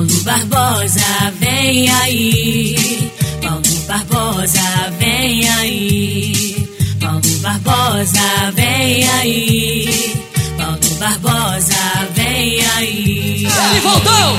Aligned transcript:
Paulo 0.00 0.22
Barbosa, 0.24 1.32
vem 1.40 1.90
aí. 1.90 3.12
Paulo 3.42 3.62
Barbosa, 3.86 4.90
vem 4.98 5.46
aí. 5.46 6.68
Paulo 6.98 7.20
Barbosa, 7.42 8.50
vem 8.54 9.06
aí. 9.10 10.16
Paulo 10.56 10.94
Barbosa, 10.98 12.08
vem 12.14 12.64
aí. 12.78 13.46
Ele 13.46 13.80
voltou! 13.80 14.36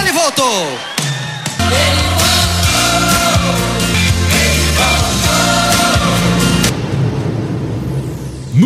Ele 0.00 0.12
voltou! 0.12 0.95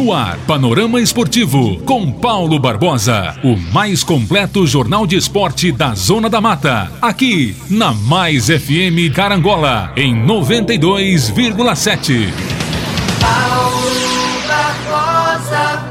No 0.01 0.13
ar, 0.15 0.39
Panorama 0.47 0.99
Esportivo, 0.99 1.77
com 1.85 2.11
Paulo 2.11 2.59
Barbosa. 2.59 3.37
O 3.45 3.55
mais 3.71 4.03
completo 4.03 4.67
jornal 4.67 5.07
de 5.07 5.15
esporte 5.15 5.71
da 5.71 5.95
Zona 5.95 6.31
da 6.31 6.41
Mata. 6.41 6.91
Aqui, 7.03 7.55
na 7.69 7.93
Mais 7.93 8.47
FM 8.47 9.15
Carangola, 9.15 9.93
em 9.95 10.15
92,7. 10.25 12.33
Paulo 13.21 13.91
Barbosa. 14.49 15.85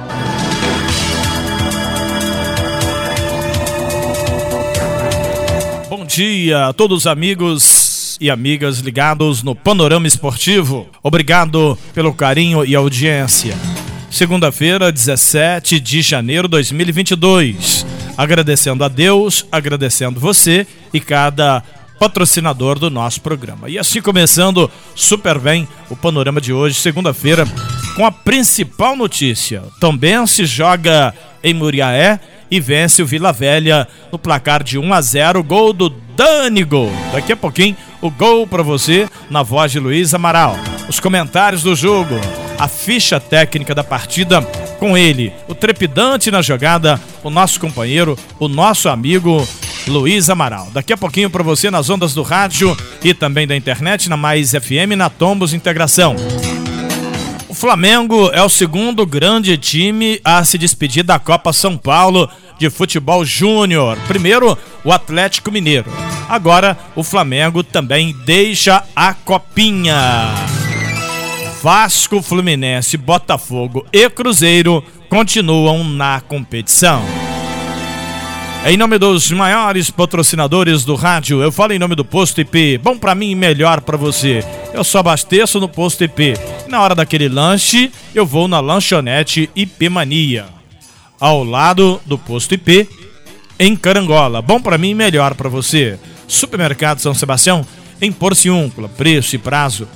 Bom 5.87 6.03
dia 6.03 6.69
a 6.69 6.73
todos 6.73 6.97
os 6.97 7.05
amigos 7.05 8.17
e 8.19 8.31
amigas 8.31 8.79
ligados 8.79 9.43
no 9.43 9.53
Panorama 9.53 10.07
Esportivo. 10.07 10.87
Obrigado 11.03 11.77
pelo 11.93 12.11
carinho 12.11 12.65
e 12.65 12.73
audiência 12.73 13.55
segunda-feira, 14.09 14.91
17 14.91 15.79
de 15.79 16.01
janeiro 16.01 16.47
de 16.47 16.51
2022. 16.51 17.85
Agradecendo 18.17 18.83
a 18.83 18.87
Deus, 18.87 19.45
agradecendo 19.51 20.19
você 20.19 20.67
e 20.93 20.99
cada 20.99 21.63
patrocinador 21.99 22.79
do 22.79 22.89
nosso 22.89 23.21
programa. 23.21 23.69
E 23.69 23.77
assim 23.77 24.01
começando 24.01 24.71
super 24.95 25.37
bem 25.37 25.67
o 25.89 25.95
panorama 25.95 26.39
de 26.39 26.53
hoje, 26.53 26.75
segunda-feira, 26.75 27.45
com 27.95 28.05
a 28.05 28.11
principal 28.11 28.95
notícia. 28.95 29.63
Também 29.79 30.25
se 30.25 30.45
joga 30.45 31.13
em 31.43 31.53
Muriaé 31.53 32.19
e 32.49 32.59
vence 32.59 33.03
o 33.03 33.05
Vila 33.05 33.31
Velha 33.31 33.87
no 34.11 34.17
placar 34.17 34.63
de 34.63 34.77
1 34.77 34.93
a 34.93 35.01
0, 35.01 35.43
gol 35.43 35.73
do 35.73 35.89
Dani 35.89 36.63
Gol. 36.63 36.91
Daqui 37.11 37.33
a 37.33 37.37
pouquinho 37.37 37.75
o 38.01 38.09
gol 38.09 38.47
para 38.47 38.63
você 38.63 39.07
na 39.29 39.43
voz 39.43 39.71
de 39.71 39.79
Luiz 39.79 40.13
Amaral. 40.13 40.55
Os 40.87 40.99
comentários 40.99 41.61
do 41.61 41.75
jogo 41.75 42.15
a 42.59 42.67
ficha 42.67 43.19
técnica 43.19 43.73
da 43.73 43.83
partida 43.83 44.41
com 44.77 44.97
ele, 44.97 45.31
o 45.47 45.55
trepidante 45.55 46.29
na 46.29 46.41
jogada, 46.41 46.99
o 47.23 47.29
nosso 47.29 47.59
companheiro, 47.59 48.17
o 48.37 48.49
nosso 48.49 48.89
amigo 48.89 49.47
Luiz 49.87 50.29
Amaral. 50.29 50.67
Daqui 50.73 50.91
a 50.91 50.97
pouquinho 50.97 51.29
para 51.29 51.41
você 51.41 51.71
nas 51.71 51.89
ondas 51.89 52.13
do 52.13 52.21
rádio 52.21 52.77
e 53.01 53.13
também 53.13 53.47
da 53.47 53.55
internet 53.55 54.09
na 54.09 54.17
Mais 54.17 54.51
FM 54.51 54.95
na 54.97 55.09
Tombos 55.09 55.53
Integração. 55.53 56.15
O 57.47 57.53
Flamengo 57.53 58.29
é 58.33 58.43
o 58.43 58.49
segundo 58.49 59.05
grande 59.05 59.57
time 59.57 60.19
a 60.23 60.43
se 60.43 60.57
despedir 60.57 61.03
da 61.03 61.17
Copa 61.17 61.53
São 61.53 61.77
Paulo 61.77 62.29
de 62.59 62.69
Futebol 62.69 63.23
Júnior. 63.25 63.97
Primeiro, 64.07 64.57
o 64.83 64.91
Atlético 64.91 65.51
Mineiro. 65.51 65.89
Agora, 66.27 66.77
o 66.95 67.03
Flamengo 67.03 67.63
também 67.63 68.15
deixa 68.25 68.83
a 68.95 69.13
copinha. 69.13 70.58
Vasco, 71.61 72.21
Fluminense, 72.21 72.95
Botafogo 72.95 73.85
e 73.91 74.09
Cruzeiro 74.09 74.81
continuam 75.09 75.83
na 75.83 76.21
competição. 76.21 77.03
Em 78.65 78.77
nome 78.77 78.97
dos 78.97 79.29
maiores 79.31 79.89
patrocinadores 79.89 80.85
do 80.85 80.95
rádio, 80.95 81.41
eu 81.41 81.51
falo 81.51 81.73
em 81.73 81.79
nome 81.79 81.95
do 81.95 82.05
Posto 82.05 82.39
IP. 82.39 82.77
Bom 82.77 82.97
para 82.97 83.13
mim 83.13 83.31
e 83.31 83.35
melhor 83.35 83.81
para 83.81 83.97
você. 83.97 84.43
Eu 84.73 84.85
só 84.85 84.99
abasteço 84.99 85.59
no 85.59 85.67
Posto 85.67 86.03
IP. 86.03 86.33
Na 86.67 86.81
hora 86.81 86.95
daquele 86.95 87.27
lanche, 87.27 87.91
eu 88.15 88.25
vou 88.25 88.47
na 88.47 88.61
lanchonete 88.61 89.49
IP 89.53 89.89
Mania. 89.89 90.45
Ao 91.19 91.43
lado 91.43 91.99
do 92.05 92.17
Posto 92.17 92.53
IP, 92.53 92.87
em 93.59 93.75
Carangola. 93.75 94.41
Bom 94.41 94.61
para 94.61 94.77
mim 94.77 94.91
e 94.91 94.95
melhor 94.95 95.35
para 95.35 95.49
você. 95.49 95.99
Supermercado 96.25 96.99
São 96.99 97.13
Sebastião, 97.13 97.65
em 98.01 98.13
Porciúncula. 98.13 98.87
Preço 98.87 99.35
e 99.35 99.39
prazo 99.39 99.87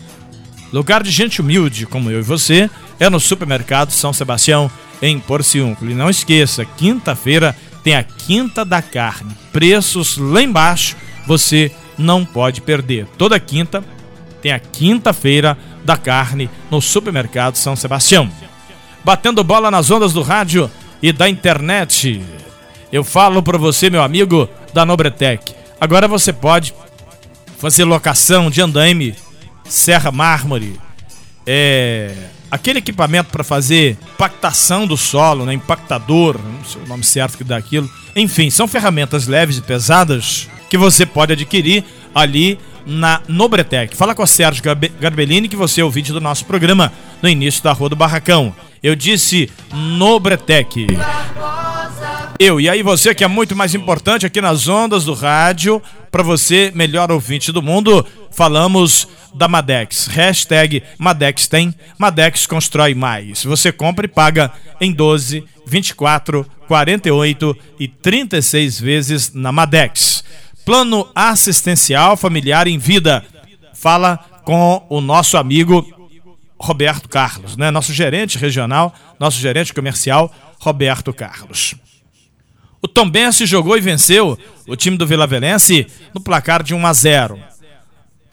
Lugar 0.74 1.04
de 1.04 1.12
gente 1.12 1.40
humilde 1.40 1.86
como 1.86 2.10
eu 2.10 2.20
e 2.20 2.24
você 2.24 2.68
é 3.00 3.08
no 3.08 3.20
Supermercado 3.20 3.92
São 3.92 4.12
Sebastião, 4.12 4.72
em 5.04 5.20
Porciúnculo. 5.20 5.92
E 5.92 5.94
não 5.94 6.10
esqueça, 6.10 6.66
quinta-feira 6.66 7.56
tem 7.84 7.94
a 7.94 8.02
Quinta 8.02 8.66
da 8.66 8.82
Carne. 8.82 9.38
Preços 9.52 10.18
lá 10.18 10.42
embaixo, 10.42 10.96
você 11.28 11.72
não 11.96 12.26
pode 12.26 12.60
perder. 12.60 13.06
Toda 13.20 13.40
quinta 13.40 13.84
tem 14.42 14.52
a 14.52 14.58
Quinta-feira 14.58 15.56
da 15.86 15.96
Carne 15.96 16.50
no 16.72 16.82
Supermercado 16.82 17.56
São 17.56 17.76
Sebastião. 17.76 18.28
Batendo 19.04 19.44
bola 19.44 19.70
nas 19.70 19.92
ondas 19.92 20.12
do 20.12 20.24
rádio 20.24 20.72
e 21.04 21.14
da 21.14 21.30
internet. 21.30 22.20
Eu 22.92 23.04
falo 23.04 23.44
para 23.44 23.60
você, 23.60 23.92
meu 23.92 24.02
amigo 24.02 24.50
da 24.74 24.84
Nobretec. 24.84 25.54
Agora 25.80 26.08
você 26.08 26.34
pode 26.34 26.74
fazer 27.60 27.84
locação 27.84 28.50
de 28.50 28.60
andaime 28.60 29.16
serra 29.66 30.12
mármore, 30.12 30.80
é, 31.46 32.14
aquele 32.50 32.80
equipamento 32.80 33.32
para 33.32 33.44
fazer 33.44 33.98
impactação 34.14 34.86
do 34.86 34.96
solo, 34.96 35.46
né, 35.46 35.54
impactador, 35.54 36.40
não 36.40 36.64
sei 36.64 36.82
o 36.82 36.88
nome 36.88 37.04
certo 37.04 37.38
que 37.38 37.44
dá 37.44 37.58
aquilo. 37.58 37.90
Enfim, 38.16 38.50
são 38.50 38.68
ferramentas 38.68 39.28
leves 39.28 39.58
e 39.58 39.62
pesadas 39.62 40.48
que 40.70 40.78
você 40.78 41.06
pode 41.06 41.34
adquirir 41.34 41.84
ali 42.14 42.60
na 42.86 43.22
Nobretec. 43.28 43.96
Fala 43.96 44.14
com 44.14 44.24
o 44.24 44.28
Sérgio 44.28 44.64
Garbellini, 45.00 45.48
que 45.48 45.56
você 45.56 45.82
é 45.82 45.84
ouvinte 45.84 46.12
do 46.12 46.22
nosso 46.22 46.46
programa 46.46 46.92
no 47.22 47.30
início 47.30 47.64
da 47.64 47.72
Rua 47.72 47.90
do 47.90 47.96
Barracão. 47.96 48.54
Eu 48.82 48.96
disse 48.96 49.50
Nobretec. 49.72 50.88
Eu, 52.46 52.60
e 52.60 52.68
aí 52.68 52.84
você 52.84 53.16
que 53.16 53.24
é 53.24 53.28
muito 53.30 53.56
mais 53.56 53.74
importante 53.74 54.26
aqui 54.26 54.42
nas 54.42 54.68
ondas 54.68 55.06
do 55.06 55.14
rádio, 55.14 55.82
para 56.12 56.22
você, 56.22 56.74
melhor 56.76 57.10
ouvinte 57.10 57.54
do 57.54 57.62
mundo, 57.62 58.06
falamos 58.32 59.08
da 59.34 59.48
Madex. 59.48 60.08
Hashtag 60.08 60.84
Madex 60.98 61.48
tem, 61.48 61.74
Madex 61.98 62.46
constrói 62.46 62.94
mais. 62.94 63.46
Você 63.46 63.72
compra 63.72 64.08
e 64.08 64.10
paga 64.10 64.52
em 64.82 64.92
12, 64.92 65.46
24, 65.66 66.46
48 66.68 67.58
e 67.80 67.88
36 67.88 68.78
vezes 68.78 69.34
na 69.34 69.54
Madex. 69.54 70.22
Plano 70.66 71.10
assistencial 71.16 72.18
familiar 72.18 72.68
em 72.68 72.78
vida. 72.78 73.24
Fala 73.74 74.18
com 74.44 74.86
o 74.90 75.00
nosso 75.00 75.38
amigo 75.38 75.88
Roberto 76.60 77.08
Carlos, 77.08 77.56
né? 77.56 77.72
Nosso 77.72 77.94
gerente 77.94 78.38
regional, 78.38 78.94
nosso 79.18 79.40
gerente 79.40 79.74
comercial, 79.74 80.30
Roberto 80.60 81.14
Carlos. 81.14 81.76
O 82.84 82.88
Tombense 82.88 83.46
jogou 83.46 83.78
e 83.78 83.82
venceu 83.82 84.38
o 84.68 84.76
time 84.76 84.98
do 84.98 85.08
Vila 85.08 85.26
Velense 85.26 85.88
no 86.14 86.20
placar 86.20 86.62
de 86.62 86.76
1 86.76 86.86
a 86.86 86.92
0. 86.92 87.40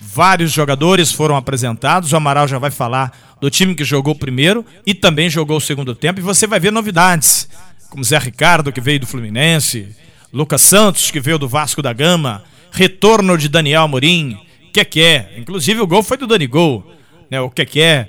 Vários 0.01 0.51
jogadores 0.51 1.13
foram 1.13 1.37
apresentados. 1.37 2.13
O 2.13 2.17
Amaral 2.17 2.49
já 2.49 2.59
vai 2.59 2.73
falar 2.73 3.37
do 3.41 3.49
time 3.49 3.77
que 3.77 3.85
jogou 3.85 4.13
primeiro 4.13 4.67
e 4.85 4.93
também 4.93 5.31
jogou 5.31 5.59
o 5.59 5.61
segundo 5.61 5.95
tempo. 5.95 6.19
E 6.19 6.23
você 6.23 6.49
vai 6.49 6.59
ver 6.59 6.73
novidades, 6.73 7.49
como 7.91 8.03
Zé 8.03 8.19
Ricardo, 8.19 8.73
que 8.73 8.81
veio 8.81 8.99
do 8.99 9.07
Fluminense, 9.07 9.95
Lucas 10.33 10.63
Santos, 10.63 11.13
que 11.13 11.21
veio 11.21 11.39
do 11.39 11.49
Vasco 11.49 11.81
da 11.81 11.93
Gama, 11.93 12.43
retorno 12.73 13.39
de 13.39 13.49
Daniel 13.49 13.83
Amorim, 13.83 14.37
Keké. 14.73 15.31
Inclusive 15.37 15.81
o 15.81 15.87
gol 15.87 16.03
foi 16.03 16.17
do 16.17 16.27
Dani 16.27 16.49
Gol, 16.49 16.85
né? 17.31 17.41
O 17.41 17.51
Keké. 17.51 18.09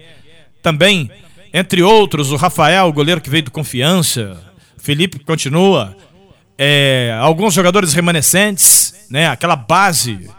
Também, 0.63 1.11
entre 1.53 1.83
outros, 1.83 2.31
o 2.31 2.35
Rafael, 2.35 2.87
o 2.87 2.93
goleiro 2.93 3.21
que 3.21 3.29
veio 3.29 3.43
do 3.43 3.51
Confiança. 3.51 4.41
Felipe 4.79 5.19
continua. 5.19 5.95
É, 6.63 7.17
alguns 7.19 7.55
jogadores 7.55 7.91
remanescentes, 7.91 8.93
né? 9.09 9.27
Aquela 9.27 9.55
base 9.55 10.29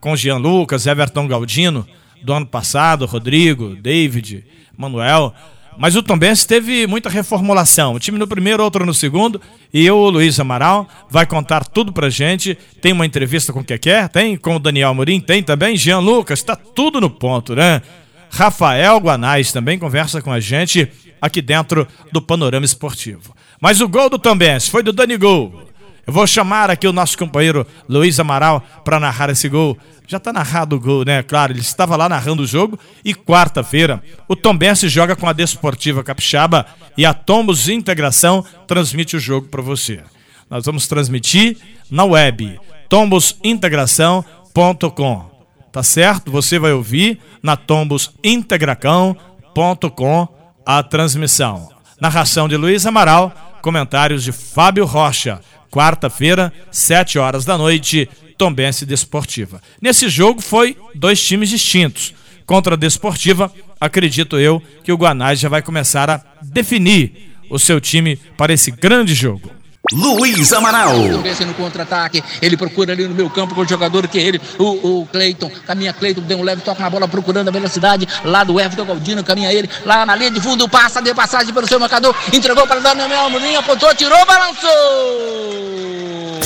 com 0.00 0.14
Jean 0.14 0.36
Lucas, 0.36 0.86
Everton 0.86 1.26
Galdino, 1.26 1.84
do 2.22 2.32
ano 2.32 2.46
passado, 2.46 3.04
Rodrigo, 3.04 3.74
David, 3.74 4.44
Manuel. 4.76 5.34
Mas 5.76 5.96
o 5.96 6.04
Tombense 6.04 6.46
teve 6.46 6.86
muita 6.86 7.10
reformulação. 7.10 7.94
O 7.94 7.98
time 7.98 8.16
no 8.16 8.28
primeiro, 8.28 8.62
outro 8.62 8.86
no 8.86 8.94
segundo. 8.94 9.40
E 9.74 9.84
eu, 9.84 9.96
o 9.96 10.08
Luiz 10.08 10.38
Amaral, 10.38 10.88
vai 11.10 11.26
contar 11.26 11.64
tudo 11.64 11.92
pra 11.92 12.08
gente. 12.10 12.56
Tem 12.80 12.92
uma 12.92 13.04
entrevista 13.04 13.52
com 13.52 13.58
o 13.58 13.64
Keké, 13.64 14.06
tem 14.06 14.36
com 14.36 14.54
o 14.54 14.60
Daniel 14.60 14.94
Murim, 14.94 15.18
tem 15.18 15.42
também 15.42 15.76
Jean 15.76 15.98
Lucas, 15.98 16.44
tá 16.44 16.54
tudo 16.54 17.00
no 17.00 17.10
ponto, 17.10 17.56
né? 17.56 17.82
Rafael 18.30 18.98
Guanais 18.98 19.50
também 19.50 19.80
conversa 19.80 20.22
com 20.22 20.30
a 20.30 20.38
gente 20.38 20.88
aqui 21.20 21.42
dentro 21.42 21.88
do 22.12 22.22
Panorama 22.22 22.64
Esportivo. 22.64 23.34
Mas 23.60 23.80
o 23.80 23.88
gol 23.88 24.10
do 24.10 24.18
Tombense 24.18 24.70
foi 24.70 24.82
do 24.82 24.92
Dani 24.92 25.16
Gol. 25.16 25.62
Eu 26.06 26.12
vou 26.12 26.26
chamar 26.26 26.70
aqui 26.70 26.86
o 26.86 26.92
nosso 26.92 27.16
companheiro 27.18 27.66
Luiz 27.88 28.20
Amaral 28.20 28.62
para 28.84 29.00
narrar 29.00 29.30
esse 29.30 29.48
gol. 29.48 29.76
Já 30.06 30.18
está 30.18 30.32
narrado 30.32 30.76
o 30.76 30.80
gol, 30.80 31.04
né? 31.04 31.24
Claro, 31.24 31.52
ele 31.52 31.58
estava 31.58 31.96
lá 31.96 32.08
narrando 32.08 32.44
o 32.44 32.46
jogo. 32.46 32.78
E 33.04 33.12
quarta-feira, 33.12 34.00
o 34.28 34.36
Tombense 34.36 34.88
joga 34.88 35.16
com 35.16 35.28
a 35.28 35.32
Desportiva 35.32 36.04
Capixaba 36.04 36.64
e 36.96 37.04
a 37.04 37.12
Tombos 37.12 37.68
Integração 37.68 38.44
transmite 38.68 39.16
o 39.16 39.20
jogo 39.20 39.48
para 39.48 39.62
você. 39.62 40.00
Nós 40.48 40.64
vamos 40.64 40.86
transmitir 40.86 41.56
na 41.90 42.04
web 42.04 42.56
tombosintegração.com. 42.88 45.34
Tá 45.72 45.82
certo? 45.82 46.30
Você 46.30 46.56
vai 46.58 46.72
ouvir 46.72 47.18
na 47.42 47.56
tombosintegracão.com 47.56 50.28
a 50.64 50.84
transmissão. 50.84 51.68
Narração 52.00 52.48
de 52.48 52.56
Luiz 52.56 52.86
Amaral, 52.86 53.45
comentários 53.66 54.22
de 54.22 54.30
Fábio 54.30 54.84
Rocha. 54.84 55.40
Quarta-feira, 55.72 56.52
sete 56.70 57.18
horas 57.18 57.44
da 57.44 57.58
noite, 57.58 58.08
Tombense 58.38 58.86
Desportiva. 58.86 59.60
Nesse 59.82 60.08
jogo 60.08 60.40
foi 60.40 60.76
dois 60.94 61.20
times 61.20 61.48
distintos. 61.48 62.14
Contra 62.46 62.74
a 62.74 62.76
Desportiva, 62.76 63.52
acredito 63.80 64.38
eu 64.38 64.62
que 64.84 64.92
o 64.92 64.96
Guanás 64.96 65.40
já 65.40 65.48
vai 65.48 65.62
começar 65.62 66.08
a 66.08 66.22
definir 66.40 67.34
o 67.50 67.58
seu 67.58 67.80
time 67.80 68.14
para 68.36 68.52
esse 68.52 68.70
grande 68.70 69.14
jogo. 69.14 69.50
Luiz 69.92 70.52
Amaral. 70.52 70.96
no 70.96 71.54
contra-ataque, 71.54 72.22
ele 72.42 72.56
procura 72.56 72.92
ali 72.92 73.06
no 73.06 73.14
meu 73.14 73.30
campo 73.30 73.54
com 73.54 73.60
o 73.60 73.68
jogador 73.68 74.08
que 74.08 74.18
é 74.18 74.22
ele, 74.22 74.40
o, 74.58 75.00
o 75.00 75.06
Cleiton, 75.06 75.50
caminha 75.66 75.92
Cleiton, 75.92 76.22
deu 76.22 76.38
um 76.38 76.42
leve 76.42 76.62
toque 76.62 76.80
na 76.80 76.90
bola 76.90 77.06
procurando 77.06 77.48
a 77.48 77.52
velocidade, 77.52 78.08
lá 78.24 78.42
do 78.44 78.60
Everton 78.60 78.84
Galdino, 78.84 79.22
caminha 79.22 79.52
ele, 79.52 79.68
lá 79.84 80.04
na 80.04 80.16
linha 80.16 80.30
de 80.30 80.40
fundo, 80.40 80.68
passa 80.68 81.00
de 81.00 81.14
passagem 81.14 81.52
pelo 81.52 81.66
seu 81.68 81.78
marcador, 81.78 82.14
entregou 82.32 82.66
para 82.66 82.80
Daniel 82.80 83.26
Amorim, 83.26 83.56
apontou, 83.56 83.94
tirou, 83.94 84.24
balançou! 84.26 84.70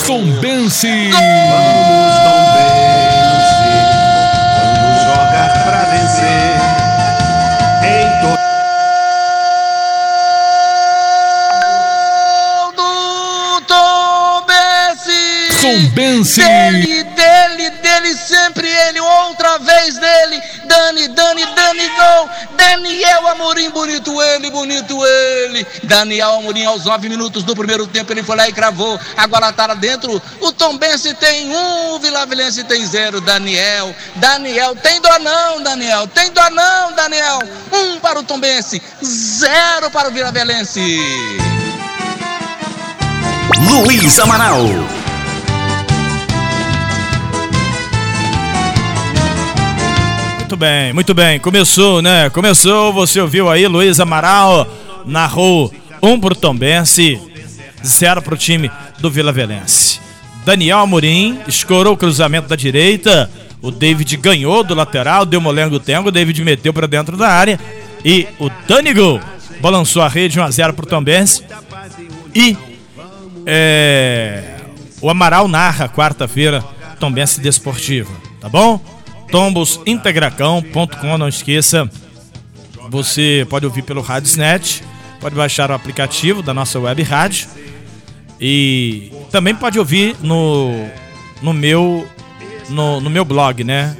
Tombense! 0.05 1.09
Vamos, 1.11 1.80
Tombense! 16.21 16.41
Dele, 16.41 17.03
dele, 17.03 17.69
dele, 17.81 18.15
sempre 18.15 18.67
ele, 18.67 18.99
outra 18.99 19.57
vez 19.57 19.97
dele. 19.97 20.41
Dani, 20.65 21.07
Dani, 21.09 21.45
Dani, 21.55 21.89
gol. 21.89 22.29
Daniel 22.55 23.27
Amorim, 23.27 23.69
bonito 23.71 24.21
ele, 24.21 24.49
bonito 24.51 25.05
ele. 25.05 25.65
Daniel 25.83 26.35
Amorim, 26.35 26.65
aos 26.65 26.85
nove 26.85 27.09
minutos 27.09 27.43
do 27.43 27.55
primeiro 27.55 27.87
tempo, 27.87 28.13
ele 28.13 28.23
foi 28.23 28.35
lá 28.35 28.47
e 28.47 28.53
cravou. 28.53 28.99
Agora 29.17 29.51
tá 29.51 29.67
lá 29.67 29.73
dentro. 29.73 30.21
O 30.39 30.51
Tombense 30.51 31.13
tem 31.15 31.49
um, 31.49 31.95
o 31.95 31.99
Vilavilense 31.99 32.63
tem 32.63 32.85
zero. 32.85 33.19
Daniel, 33.19 33.95
Daniel, 34.15 34.75
tem 34.75 35.01
dó 35.01 35.19
não, 35.19 35.61
Daniel. 35.61 36.07
Tem 36.07 36.31
dó 36.31 36.49
não, 36.51 36.93
Daniel. 36.93 37.39
Um 37.71 37.99
para 37.99 38.19
o 38.19 38.23
Tombense, 38.23 38.81
zero 39.03 39.89
para 39.89 40.09
o 40.09 40.11
Vilavilense. 40.11 40.99
Luiz 43.67 44.19
Amaral. 44.19 45.00
Muito 50.51 50.59
bem, 50.59 50.91
muito 50.91 51.13
bem. 51.13 51.39
Começou, 51.39 52.01
né? 52.01 52.29
Começou, 52.29 52.91
você 52.91 53.21
ouviu 53.21 53.49
aí, 53.49 53.65
Luiz 53.67 54.01
Amaral 54.01 54.67
narrou 55.05 55.73
um 56.03 56.19
pro 56.19 56.35
Tombense, 56.35 57.17
zero 57.85 58.21
pro 58.21 58.35
time 58.35 58.69
do 58.99 59.09
Vila 59.09 59.31
Velense. 59.31 60.01
Daniel 60.43 60.79
Amorim 60.79 61.39
escorou 61.47 61.93
o 61.93 61.97
cruzamento 61.97 62.49
da 62.49 62.57
direita, 62.57 63.31
o 63.61 63.71
David 63.71 64.17
ganhou 64.17 64.61
do 64.61 64.75
lateral, 64.75 65.25
deu 65.25 65.39
molengo 65.39 65.79
tengo, 65.79 66.09
o 66.09 66.11
David 66.11 66.43
meteu 66.43 66.73
para 66.73 66.85
dentro 66.85 67.15
da 67.15 67.29
área 67.29 67.57
e 68.03 68.27
o 68.37 68.49
Dani 68.67 68.93
Gol 68.93 69.21
balançou 69.61 70.01
a 70.01 70.09
rede 70.09 70.37
1 70.37 70.43
a 70.43 70.51
0 70.51 70.73
pro 70.73 70.85
Tombense. 70.85 71.45
E 72.35 72.57
é, 73.45 74.57
o 74.99 75.09
Amaral 75.09 75.47
narra 75.47 75.87
quarta-feira 75.87 76.61
Tombense 76.99 77.39
Desportiva, 77.39 78.11
tá 78.41 78.49
bom? 78.49 79.00
tombosintegracão.com, 79.31 81.17
não 81.17 81.27
esqueça. 81.27 81.89
Você 82.89 83.47
pode 83.49 83.65
ouvir 83.65 83.81
pelo 83.81 84.01
Radiosnet, 84.01 84.83
pode 85.19 85.33
baixar 85.35 85.71
o 85.71 85.73
aplicativo 85.73 86.43
da 86.43 86.53
nossa 86.53 86.77
web 86.79 87.01
rádio 87.01 87.47
e 88.39 89.11
também 89.31 89.55
pode 89.55 89.79
ouvir 89.79 90.15
no, 90.21 90.87
no 91.41 91.53
meu 91.53 92.05
no, 92.69 92.99
no 92.99 93.09
meu 93.09 93.23
blog, 93.23 93.63
né? 93.63 93.95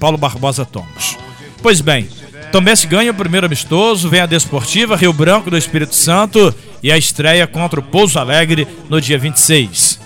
Paulo 0.00 0.16
Barbosa 0.16 0.64
Tombos. 0.64 1.18
Pois 1.62 1.80
bem, 1.80 2.08
Tombense 2.52 2.86
ganha 2.86 3.10
o 3.10 3.14
primeiro 3.14 3.46
amistoso, 3.46 4.08
vem 4.08 4.20
a 4.20 4.26
Desportiva, 4.26 4.96
Rio 4.96 5.12
Branco 5.12 5.50
do 5.50 5.58
Espírito 5.58 5.94
Santo 5.94 6.54
e 6.82 6.92
a 6.92 6.96
estreia 6.96 7.46
contra 7.46 7.80
o 7.80 7.82
Pouso 7.82 8.18
Alegre 8.18 8.66
no 8.88 9.00
dia 9.00 9.18
26. 9.18 9.98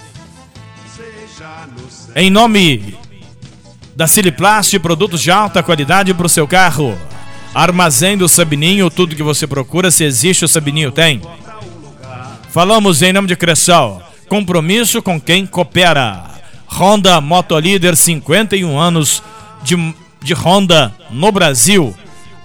Em 2.17 2.31
nome 2.31 2.97
da 3.99 4.07
Siliplast, 4.07 4.79
produtos 4.79 5.21
de 5.21 5.29
alta 5.29 5.61
qualidade 5.61 6.15
para 6.15 6.25
o 6.25 6.29
seu 6.29 6.47
carro. 6.47 6.97
Armazém 7.53 8.17
do 8.17 8.29
Sabininho, 8.29 8.89
tudo 8.89 9.17
que 9.17 9.25
você 9.25 9.45
procura, 9.45 9.91
se 9.91 10.05
existe 10.05 10.45
o 10.45 10.49
Sabininho 10.49 10.93
tem. 10.93 11.21
Falamos 12.49 13.03
em 13.03 13.13
nome 13.13 13.27
de 13.27 13.35
Cressol, 13.35 14.01
compromisso 14.29 15.03
com 15.03 15.21
quem 15.21 15.45
coopera. 15.45 16.27
Honda 16.69 17.21
Motolíder, 17.21 17.97
51 17.97 18.79
anos 18.79 19.21
de, 19.65 19.75
de 20.23 20.33
Honda 20.33 20.95
no 21.11 21.33
Brasil. 21.33 21.93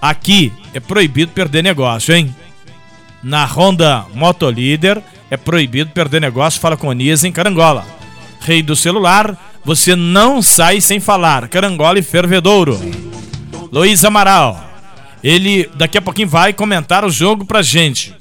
Aqui 0.02 0.52
é 0.74 0.80
proibido 0.80 1.34
perder 1.34 1.62
negócio, 1.62 2.16
hein? 2.16 2.36
Na 3.22 3.46
Honda 3.46 4.08
Motolíder 4.16 5.04
é 5.30 5.38
proibido 5.38 5.92
perder 5.92 6.20
negócio, 6.20 6.60
fala 6.60 6.76
com 6.76 6.88
o 6.88 6.94
Nias 6.94 7.24
em 7.24 7.32
Carangola. 7.32 7.86
Rei 8.44 8.62
do 8.62 8.76
celular, 8.76 9.38
você 9.64 9.96
não 9.96 10.42
sai 10.42 10.82
sem 10.82 11.00
falar. 11.00 11.48
Carangola 11.48 11.98
e 11.98 12.04
Fervedouro. 12.04 12.78
Luiz 13.72 14.04
Amaral. 14.04 14.70
Ele 15.24 15.70
daqui 15.76 15.98
a 15.98 16.02
pouquinho 16.02 16.28
vai 16.28 16.52
comentar 16.52 17.06
o 17.06 17.10
jogo 17.10 17.46
pra 17.46 17.62
gente. 17.62 18.14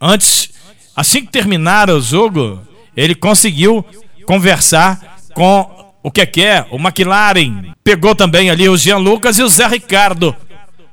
Antes, 0.00 0.50
assim 0.96 1.24
que 1.24 1.30
terminar 1.30 1.88
o 1.88 2.00
jogo, 2.00 2.60
ele 2.96 3.14
conseguiu 3.14 3.84
conversar 4.26 5.18
com 5.32 5.70
o 6.02 6.10
que 6.10 6.26
que 6.26 6.42
é, 6.42 6.66
o 6.70 6.76
McLaren. 6.76 7.72
Pegou 7.84 8.14
também 8.16 8.50
ali 8.50 8.68
o 8.68 8.76
Jean 8.76 8.98
Lucas 8.98 9.38
e 9.38 9.42
o 9.44 9.48
Zé 9.48 9.68
Ricardo. 9.68 10.34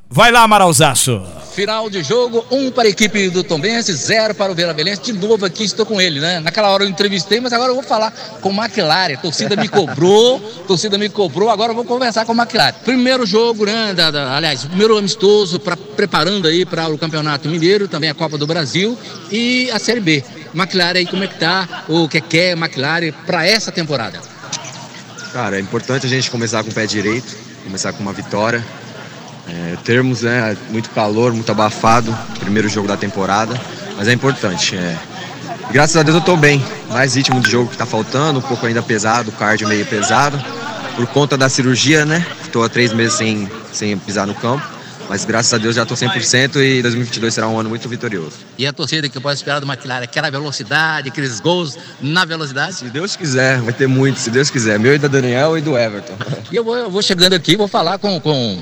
Vai 0.07 0.31
lá, 0.31 0.43
Amaralzaço. 0.43 1.40
Final 1.51 1.89
de 1.89 2.01
jogo, 2.01 2.45
um 2.49 2.71
para 2.71 2.87
a 2.87 2.91
equipe 2.91 3.29
do 3.29 3.43
Tombense, 3.43 3.93
zero 3.93 4.33
para 4.33 4.51
o 4.51 4.55
Vila 4.55 4.73
Velense. 4.73 5.01
De 5.01 5.11
novo 5.11 5.45
aqui 5.45 5.65
estou 5.65 5.85
com 5.85 5.99
ele, 5.99 6.21
né? 6.21 6.39
Naquela 6.39 6.69
hora 6.69 6.85
eu 6.85 6.89
entrevistei, 6.89 7.41
mas 7.41 7.51
agora 7.51 7.71
eu 7.71 7.75
vou 7.75 7.83
falar 7.83 8.11
com 8.39 8.49
o 8.49 8.53
McLaren. 8.53 9.15
A 9.15 9.17
torcida 9.17 9.57
me 9.57 9.67
cobrou, 9.67 10.39
torcida 10.65 10.97
me 10.97 11.09
cobrou, 11.09 11.49
agora 11.49 11.71
eu 11.71 11.75
vou 11.75 11.83
conversar 11.83 12.25
com 12.25 12.31
o 12.31 12.35
McLaren. 12.35 12.73
Primeiro 12.85 13.25
jogo, 13.25 13.65
né? 13.65 13.93
Da, 13.93 14.09
da, 14.09 14.37
aliás, 14.37 14.63
primeiro 14.63 14.97
amistoso, 14.97 15.59
pra, 15.59 15.75
preparando 15.75 16.47
aí 16.47 16.65
para 16.65 16.87
o 16.87 16.97
Campeonato 16.97 17.49
Mineiro, 17.49 17.85
também 17.85 18.09
a 18.09 18.13
Copa 18.13 18.37
do 18.37 18.47
Brasil 18.47 18.97
e 19.29 19.69
a 19.71 19.79
Série 19.79 19.99
B. 19.99 20.23
McLaren 20.55 20.99
aí, 20.99 21.05
como 21.05 21.25
é 21.25 21.27
que 21.27 21.37
tá? 21.37 21.83
O 21.89 22.07
que 22.07 22.21
quer 22.21 22.57
McLaren 22.57 23.11
para 23.25 23.45
essa 23.45 23.73
temporada? 23.73 24.21
Cara, 25.33 25.57
é 25.57 25.59
importante 25.59 26.05
a 26.05 26.09
gente 26.09 26.31
começar 26.31 26.63
com 26.63 26.69
o 26.69 26.73
pé 26.73 26.85
direito, 26.85 27.35
começar 27.65 27.91
com 27.91 28.01
uma 28.01 28.13
vitória. 28.13 28.65
É, 29.51 29.75
termos 29.83 30.21
né, 30.21 30.55
muito 30.69 30.89
calor, 30.91 31.33
muito 31.33 31.51
abafado, 31.51 32.17
primeiro 32.39 32.69
jogo 32.69 32.87
da 32.87 32.95
temporada, 32.95 33.59
mas 33.97 34.07
é 34.07 34.13
importante. 34.13 34.77
É. 34.77 34.97
Graças 35.71 35.97
a 35.97 36.03
Deus 36.03 36.15
eu 36.15 36.19
estou 36.19 36.37
bem, 36.37 36.63
mais 36.89 37.15
ritmo 37.15 37.41
de 37.41 37.51
jogo 37.51 37.67
que 37.67 37.75
está 37.75 37.85
faltando, 37.85 38.39
um 38.39 38.41
pouco 38.41 38.65
ainda 38.65 38.81
pesado, 38.81 39.29
o 39.29 39.33
cardio 39.33 39.67
meio 39.67 39.85
pesado, 39.85 40.41
por 40.95 41.05
conta 41.07 41.37
da 41.37 41.49
cirurgia, 41.49 42.05
né? 42.05 42.25
Estou 42.43 42.63
há 42.63 42.69
três 42.69 42.93
meses 42.93 43.17
sem, 43.17 43.49
sem 43.73 43.97
pisar 43.97 44.25
no 44.25 44.33
campo, 44.33 44.65
mas 45.09 45.25
graças 45.25 45.53
a 45.53 45.57
Deus 45.57 45.75
já 45.75 45.83
estou 45.83 45.97
100% 45.97 46.55
e 46.57 46.81
2022 46.81 47.33
será 47.33 47.47
um 47.49 47.59
ano 47.59 47.67
muito 47.67 47.89
vitorioso. 47.89 48.37
E 48.57 48.65
a 48.65 48.71
torcida 48.71 49.09
que 49.09 49.19
pode 49.19 49.37
esperar 49.37 49.59
do 49.59 49.69
McLaren, 49.69 50.03
aquela 50.03 50.29
velocidade, 50.29 51.09
aqueles 51.09 51.41
gols 51.41 51.77
na 52.01 52.23
velocidade? 52.23 52.75
Se 52.75 52.85
Deus 52.85 53.17
quiser, 53.17 53.59
vai 53.59 53.73
ter 53.73 53.87
muito, 53.87 54.17
se 54.17 54.29
Deus 54.29 54.49
quiser, 54.49 54.79
meu 54.79 54.95
e 54.95 54.97
da 54.97 55.09
Daniel 55.09 55.57
e 55.57 55.61
do 55.61 55.77
Everton. 55.77 56.15
E 56.51 56.55
eu 56.55 56.65
vou, 56.65 56.75
eu 56.75 56.91
vou 56.91 57.01
chegando 57.01 57.33
aqui, 57.33 57.55
vou 57.55 57.67
falar 57.67 57.97
com, 57.97 58.19
com 58.19 58.61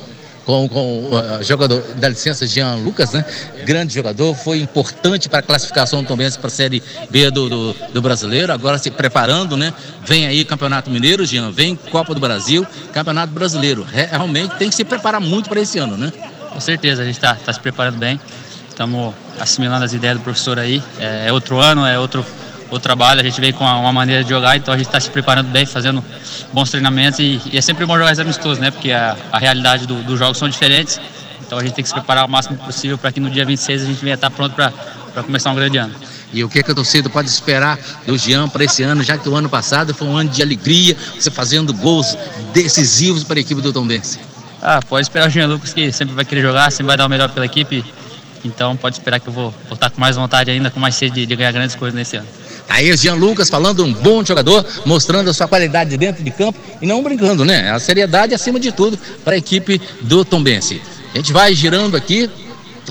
com, 0.49 0.67
com 0.67 1.09
o 1.39 1.43
jogador 1.43 1.79
da 1.97 2.09
licença 2.09 2.47
Jean 2.47 2.73
Lucas, 2.77 3.11
né? 3.11 3.23
Grande 3.65 3.93
jogador, 3.93 4.33
foi 4.33 4.59
importante 4.59 5.29
para 5.29 5.39
a 5.39 5.41
classificação 5.43 6.03
também 6.03 6.29
para 6.31 6.47
a 6.47 6.49
Série 6.49 6.81
B 7.07 7.29
do, 7.29 7.47
do, 7.47 7.75
do, 7.93 8.01
brasileiro, 8.01 8.51
agora 8.51 8.79
se 8.79 8.89
preparando, 8.89 9.55
né? 9.55 9.71
Vem 10.03 10.25
aí 10.25 10.43
Campeonato 10.43 10.89
Mineiro, 10.89 11.23
Jean, 11.23 11.51
vem 11.51 11.75
Copa 11.75 12.15
do 12.15 12.19
Brasil, 12.19 12.65
Campeonato 12.91 13.31
Brasileiro. 13.31 13.85
Realmente 13.91 14.55
tem 14.55 14.69
que 14.69 14.75
se 14.75 14.83
preparar 14.83 15.21
muito 15.21 15.49
para 15.49 15.61
esse 15.61 15.77
ano, 15.77 15.95
né? 15.95 16.11
Com 16.51 16.59
certeza, 16.59 17.03
a 17.03 17.05
gente 17.05 17.17
está 17.17 17.35
tá 17.35 17.53
se 17.53 17.59
preparando 17.59 17.99
bem, 17.99 18.19
estamos 18.67 19.13
assimilando 19.39 19.85
as 19.85 19.93
ideias 19.93 20.17
do 20.17 20.23
professor 20.23 20.57
aí. 20.57 20.81
É, 20.99 21.27
é 21.27 21.33
outro 21.33 21.59
ano, 21.59 21.85
é 21.85 21.99
outro 21.99 22.25
o 22.71 22.79
trabalho, 22.79 23.19
a 23.19 23.23
gente 23.23 23.39
vem 23.41 23.51
com 23.51 23.63
uma 23.63 23.91
maneira 23.91 24.23
de 24.23 24.29
jogar, 24.29 24.57
então 24.57 24.73
a 24.73 24.77
gente 24.77 24.87
está 24.87 24.99
se 24.99 25.09
preparando 25.09 25.47
bem, 25.47 25.65
fazendo 25.65 26.03
bons 26.53 26.69
treinamentos 26.69 27.19
e, 27.19 27.41
e 27.51 27.57
é 27.57 27.61
sempre 27.61 27.85
bom 27.85 27.97
jogar 27.97 28.19
amistosos, 28.19 28.59
né? 28.59 28.71
Porque 28.71 28.91
a, 28.91 29.17
a 29.31 29.39
realidade 29.39 29.87
dos 29.87 30.03
do 30.03 30.17
jogos 30.17 30.37
são 30.37 30.47
diferentes, 30.47 30.99
então 31.45 31.57
a 31.57 31.63
gente 31.63 31.73
tem 31.73 31.83
que 31.83 31.89
se 31.89 31.95
preparar 31.95 32.25
o 32.25 32.29
máximo 32.29 32.57
possível 32.57 32.97
para 32.97 33.11
que 33.11 33.19
no 33.19 33.29
dia 33.29 33.45
26 33.45 33.81
a 33.81 33.85
gente 33.85 34.01
venha 34.03 34.15
estar 34.15 34.29
pronto 34.29 34.53
para 34.53 34.71
começar 35.23 35.51
um 35.51 35.55
grande 35.55 35.77
ano. 35.77 35.93
E 36.31 36.43
o 36.43 36.49
que, 36.49 36.59
é 36.59 36.63
que 36.63 36.71
a 36.71 36.75
torcida 36.75 37.09
pode 37.09 37.27
esperar 37.27 37.79
do 38.05 38.15
Jean 38.15 38.47
para 38.47 38.63
esse 38.63 38.83
ano, 38.83 39.03
já 39.03 39.17
que 39.17 39.27
o 39.27 39.35
ano 39.35 39.49
passado 39.49 39.93
foi 39.95 40.07
um 40.07 40.15
ano 40.15 40.29
de 40.29 40.43
alegria, 40.43 40.95
você 41.17 41.31
fazendo 41.31 41.73
gols 41.73 42.15
decisivos 42.53 43.23
para 43.23 43.39
a 43.39 43.41
equipe 43.41 43.61
do 43.61 43.73
Tombense? 43.73 44.19
Ah, 44.61 44.79
pode 44.87 45.07
esperar 45.07 45.27
o 45.27 45.31
Jean 45.31 45.47
Lucas 45.47 45.73
que 45.73 45.91
sempre 45.91 46.13
vai 46.13 46.25
querer 46.25 46.41
jogar, 46.41 46.71
sempre 46.71 46.87
vai 46.87 46.97
dar 46.97 47.07
o 47.07 47.09
melhor 47.09 47.29
pela 47.29 47.45
equipe. 47.45 47.83
Então 48.43 48.77
pode 48.77 48.97
esperar 48.97 49.19
que 49.19 49.27
eu 49.27 49.33
vou, 49.33 49.51
vou 49.67 49.73
estar 49.73 49.89
com 49.89 49.99
mais 49.99 50.15
vontade 50.15 50.51
ainda, 50.51 50.69
com 50.69 50.79
mais 50.79 50.95
sede 50.95 51.15
de, 51.15 51.25
de 51.25 51.35
ganhar 51.35 51.51
grandes 51.51 51.75
coisas 51.75 51.95
nesse 51.95 52.17
ano. 52.17 52.27
Aí 52.69 52.91
o 52.91 52.97
Jean 52.97 53.15
Lucas 53.15 53.49
falando 53.49 53.83
um 53.83 53.91
bom 53.91 54.23
jogador, 54.23 54.63
mostrando 54.85 55.29
a 55.29 55.33
sua 55.33 55.47
qualidade 55.47 55.97
dentro 55.97 56.23
de 56.23 56.29
campo 56.29 56.57
e 56.79 56.85
não 56.85 57.01
brincando, 57.01 57.43
né? 57.43 57.71
A 57.71 57.79
seriedade 57.79 58.33
acima 58.33 58.59
de 58.59 58.71
tudo 58.71 58.97
para 59.23 59.33
a 59.33 59.37
equipe 59.37 59.81
do 60.01 60.23
Tombense. 60.23 60.79
A 61.13 61.17
gente 61.17 61.33
vai 61.33 61.55
girando 61.55 61.97
aqui, 61.97 62.29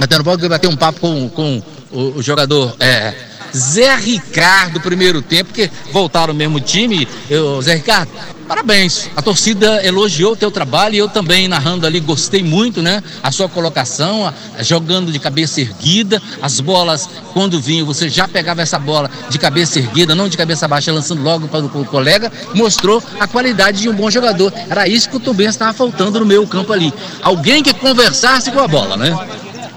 até 0.01 0.19
no 0.19 0.25
pouco 0.25 0.49
bater 0.49 0.69
um 0.69 0.77
papo 0.77 0.99
com, 0.99 1.29
com 1.29 1.63
o, 1.93 2.19
o 2.19 2.23
jogador 2.23 2.75
é, 2.81 3.15
Zé 3.57 3.97
Ricardo, 3.97 4.81
primeiro 4.81 5.23
tempo, 5.23 5.53
que 5.53 5.71
voltaram 5.93 6.33
o 6.33 6.37
mesmo 6.37 6.61
time. 6.61 7.07
Eu, 7.29 7.61
Zé 7.63 7.75
Ricardo, 7.75 8.11
parabéns. 8.47 9.11
A 9.17 9.23
torcida 9.23 9.85
elogiou 9.85 10.33
o 10.33 10.37
teu 10.37 10.51
trabalho 10.51 10.95
e 10.95 10.99
eu 10.99 11.09
também, 11.09 11.49
narrando 11.49 11.87
ali, 11.87 12.01
gostei 12.01 12.43
muito, 12.43 12.83
né? 12.83 13.03
A 13.23 13.31
sua 13.31 13.49
colocação, 13.49 14.27
a, 14.27 14.63
jogando 14.63 15.13
de 15.13 15.19
cabeça 15.19 15.61
erguida, 15.61 16.21
as 16.41 16.61
bolas, 16.61 17.09
quando 17.33 17.61
vinham, 17.61 17.87
você 17.87 18.09
já 18.09 18.27
pegava 18.27 18.63
essa 18.63 18.79
bola 18.79 19.11
de 19.29 19.39
cabeça 19.39 19.79
erguida, 19.79 20.15
não 20.15 20.29
de 20.29 20.37
cabeça 20.37 20.67
baixa, 20.67 20.93
lançando 20.93 21.23
logo 21.23 21.49
para 21.49 21.65
o 21.65 21.85
colega, 21.85 22.33
mostrou 22.55 23.03
a 23.21 23.27
qualidade 23.27 23.83
de 23.83 23.89
um 23.89 23.95
bom 23.95 24.11
jogador. 24.11 24.53
Era 24.69 24.89
isso 24.89 25.09
que 25.09 25.17
o 25.17 25.21
Tubem 25.21 25.47
estava 25.47 25.73
faltando 25.73 26.21
no 26.21 26.27
meio 26.27 26.47
campo 26.47 26.73
ali. 26.73 26.93
Alguém 27.23 27.63
que 27.63 27.75
conversasse 27.75 28.51
com 28.51 28.61
a 28.61 28.69
bola, 28.69 28.97
né? 28.97 29.17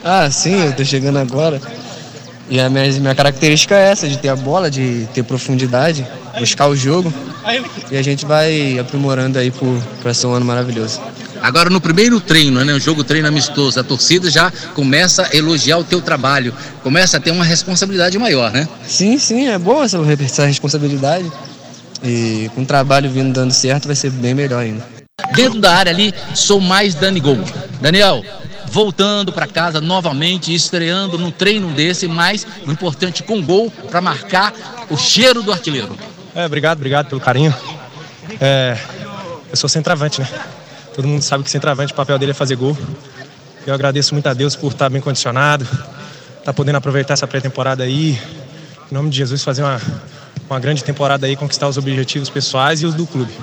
Ah, 0.03 0.29
sim, 0.31 0.65
eu 0.65 0.73
tô 0.73 0.83
chegando 0.83 1.19
agora. 1.19 1.61
E 2.51 2.59
a 2.59 2.69
minha, 2.69 2.85
minha 2.99 3.15
característica 3.15 3.73
é 3.77 3.91
essa, 3.91 4.09
de 4.09 4.17
ter 4.17 4.27
a 4.27 4.35
bola, 4.35 4.69
de 4.69 5.07
ter 5.13 5.23
profundidade, 5.23 6.05
buscar 6.37 6.67
o 6.67 6.75
jogo. 6.75 7.11
E 7.89 7.95
a 7.95 8.01
gente 8.01 8.25
vai 8.25 8.77
aprimorando 8.77 9.39
aí 9.39 9.53
para 10.01 10.13
ser 10.13 10.27
um 10.27 10.33
ano 10.33 10.45
maravilhoso. 10.45 10.99
Agora 11.41 11.69
no 11.69 11.79
primeiro 11.79 12.19
treino, 12.19 12.63
né, 12.65 12.73
um 12.73 12.79
jogo 12.79 13.05
treino 13.05 13.29
amistoso, 13.29 13.79
a 13.79 13.83
torcida 13.85 14.29
já 14.29 14.51
começa 14.75 15.29
a 15.31 15.35
elogiar 15.35 15.77
o 15.77 15.83
teu 15.85 16.01
trabalho, 16.01 16.53
começa 16.83 17.15
a 17.15 17.19
ter 17.21 17.31
uma 17.31 17.45
responsabilidade 17.45 18.19
maior, 18.19 18.51
né? 18.51 18.67
Sim, 18.85 19.17
sim, 19.17 19.47
é 19.47 19.57
bom 19.57 19.81
essa, 19.81 19.97
essa 20.21 20.45
responsabilidade. 20.45 21.31
E 22.03 22.51
com 22.53 22.63
o 22.63 22.65
trabalho 22.65 23.09
vindo 23.09 23.31
dando 23.31 23.51
certo 23.51 23.85
vai 23.85 23.95
ser 23.95 24.11
bem 24.11 24.33
melhor 24.33 24.59
ainda. 24.59 24.85
Dentro 25.33 25.61
da 25.61 25.73
área 25.73 25.91
ali, 25.91 26.13
sou 26.35 26.59
mais 26.59 26.95
Dani 26.95 27.21
Gol. 27.21 27.39
Daniel, 27.79 28.21
voltando 28.71 29.33
para 29.33 29.45
casa 29.45 29.81
novamente, 29.81 30.53
estreando 30.53 31.17
num 31.17 31.29
treino 31.29 31.73
desse, 31.73 32.07
mas 32.07 32.47
o 32.65 32.71
importante 32.71 33.21
com 33.21 33.43
gol 33.43 33.69
para 33.89 33.99
marcar 33.99 34.53
o 34.89 34.97
cheiro 34.97 35.43
do 35.43 35.51
artilheiro. 35.51 35.95
É, 36.33 36.45
obrigado, 36.45 36.77
obrigado 36.77 37.09
pelo 37.09 37.19
carinho. 37.19 37.53
É, 38.39 38.77
eu 39.49 39.57
sou 39.57 39.69
centroavante, 39.69 40.21
né? 40.21 40.27
Todo 40.95 41.05
mundo 41.05 41.21
sabe 41.21 41.43
que 41.43 41.51
centroavante, 41.51 41.91
o 41.91 41.95
papel 41.95 42.17
dele 42.17 42.31
é 42.31 42.33
fazer 42.33 42.55
gol. 42.55 42.77
Eu 43.67 43.73
agradeço 43.73 44.15
muito 44.15 44.27
a 44.27 44.33
Deus 44.33 44.55
por 44.55 44.71
estar 44.71 44.89
bem 44.89 45.01
condicionado, 45.01 45.65
estar 45.65 46.45
tá 46.45 46.53
podendo 46.53 46.77
aproveitar 46.77 47.13
essa 47.13 47.27
pré-temporada 47.27 47.83
aí. 47.83 48.19
Em 48.89 48.95
nome 48.95 49.09
de 49.09 49.17
Jesus, 49.17 49.43
fazer 49.43 49.63
uma, 49.63 49.81
uma 50.49 50.59
grande 50.61 50.81
temporada 50.81 51.27
aí, 51.27 51.35
conquistar 51.35 51.67
os 51.67 51.77
objetivos 51.77 52.29
pessoais 52.29 52.81
e 52.81 52.85
os 52.85 52.95
do 52.95 53.05
clube. 53.05 53.33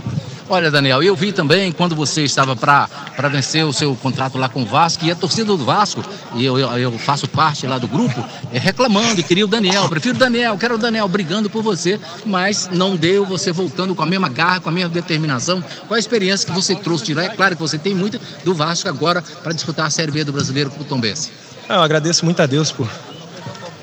Olha, 0.51 0.71
Daniel, 0.71 1.03
eu 1.03 1.15
vi 1.15 1.31
também 1.31 1.71
quando 1.71 1.95
você 1.95 2.23
estava 2.23 2.57
para 2.57 3.29
vencer 3.29 3.67
o 3.67 3.73
seu 3.73 3.95
contrato 3.95 4.39
lá 4.39 4.49
com 4.49 4.63
o 4.63 4.65
Vasco 4.65 5.05
e 5.05 5.11
a 5.11 5.15
torcida 5.15 5.45
do 5.45 5.63
Vasco, 5.63 6.03
e 6.35 6.45
eu, 6.45 6.59
eu, 6.59 6.99
faço 6.99 7.29
parte 7.29 7.67
lá 7.67 7.77
do 7.77 7.87
grupo, 7.87 8.25
é, 8.51 8.59
reclamando, 8.59 9.23
queria 9.23 9.45
o 9.45 9.49
Daniel, 9.49 9.87
prefiro 9.91 10.17
o 10.17 10.19
Daniel, 10.19 10.57
quero 10.57 10.77
o 10.77 10.79
Daniel 10.79 11.07
brigando 11.07 11.51
por 11.51 11.63
você, 11.63 12.01
mas 12.25 12.71
não 12.73 12.97
deu 12.97 13.27
você 13.27 13.53
voltando 13.53 13.95
com 13.95 14.03
a 14.03 14.07
mesma 14.07 14.31
garra, 14.31 14.61
com 14.61 14.71
a 14.71 14.73
mesma 14.73 14.89
determinação. 14.89 15.63
Qual 15.87 15.97
a 15.97 15.99
experiência 15.99 16.47
que 16.47 16.55
você 16.55 16.75
trouxe 16.75 17.05
de 17.05 17.15
lá? 17.15 17.25
É 17.25 17.29
claro 17.29 17.55
que 17.55 17.61
você 17.61 17.77
tem 17.77 17.95
muito 17.95 18.19
do 18.43 18.55
Vasco 18.55 18.89
agora 18.89 19.23
para 19.43 19.53
disputar 19.53 19.87
a 19.87 19.91
Série 19.91 20.11
B 20.11 20.25
do 20.25 20.33
Brasileiro 20.33 20.71
com 20.71 20.81
o 20.81 20.85
Tom 20.85 20.99
Bense. 20.99 21.31
Eu 21.69 21.83
agradeço 21.83 22.25
muito 22.25 22.41
a 22.41 22.47
Deus 22.47 22.73
por, 22.73 22.89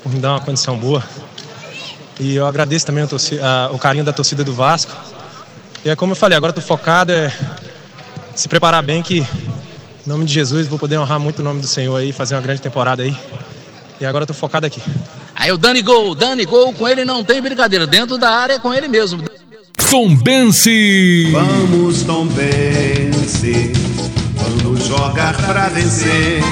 por 0.02 0.12
me 0.12 0.18
dar 0.18 0.32
uma 0.32 0.40
condição 0.40 0.76
boa. 0.76 1.04
E 2.18 2.34
eu 2.34 2.46
agradeço 2.46 2.86
também 2.86 3.04
a, 3.04 3.66
a, 3.66 3.70
o 3.70 3.78
carinho 3.78 4.04
da 4.04 4.12
torcida 4.12 4.42
do 4.42 4.52
Vasco 4.52 5.15
e 5.84 5.88
é 5.88 5.96
como 5.96 6.12
eu 6.12 6.16
falei, 6.16 6.36
agora 6.36 6.50
estou 6.50 6.64
focado, 6.64 7.12
é 7.12 7.32
se 8.34 8.48
preparar 8.48 8.82
bem 8.82 9.02
que, 9.02 9.20
em 9.20 10.08
nome 10.08 10.24
de 10.24 10.32
Jesus, 10.32 10.66
vou 10.66 10.78
poder 10.78 10.98
honrar 10.98 11.18
muito 11.18 11.40
o 11.40 11.42
nome 11.42 11.60
do 11.60 11.66
Senhor 11.66 11.96
aí, 11.96 12.12
fazer 12.12 12.34
uma 12.34 12.42
grande 12.42 12.60
temporada 12.60 13.02
aí. 13.02 13.16
E 14.00 14.04
agora 14.04 14.24
estou 14.24 14.36
focado 14.36 14.66
aqui. 14.66 14.82
Aí 15.34 15.50
o 15.52 15.56
Dani 15.56 15.82
Gol, 15.82 16.14
Dani 16.14 16.44
Gol, 16.44 16.72
com 16.72 16.86
ele 16.86 17.04
não 17.04 17.24
tem 17.24 17.40
brincadeira, 17.40 17.86
dentro 17.86 18.18
da 18.18 18.30
área 18.30 18.54
é 18.54 18.58
com 18.58 18.72
ele 18.74 18.88
mesmo. 18.88 19.22
Tombense! 19.90 21.30
Vamos, 21.32 22.02
Tombense, 22.02 23.72
vamos 24.34 24.86
jogar 24.86 25.34
pra 25.36 25.68
vencer. 25.68 26.42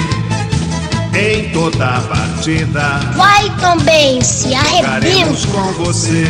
Em 1.13 1.51
toda 1.51 1.85
a 1.85 2.01
partida, 2.01 2.99
vai 3.15 3.49
Tombense, 3.57 4.53
arrebenta 4.55 5.47
com 5.47 5.83
você. 5.83 6.25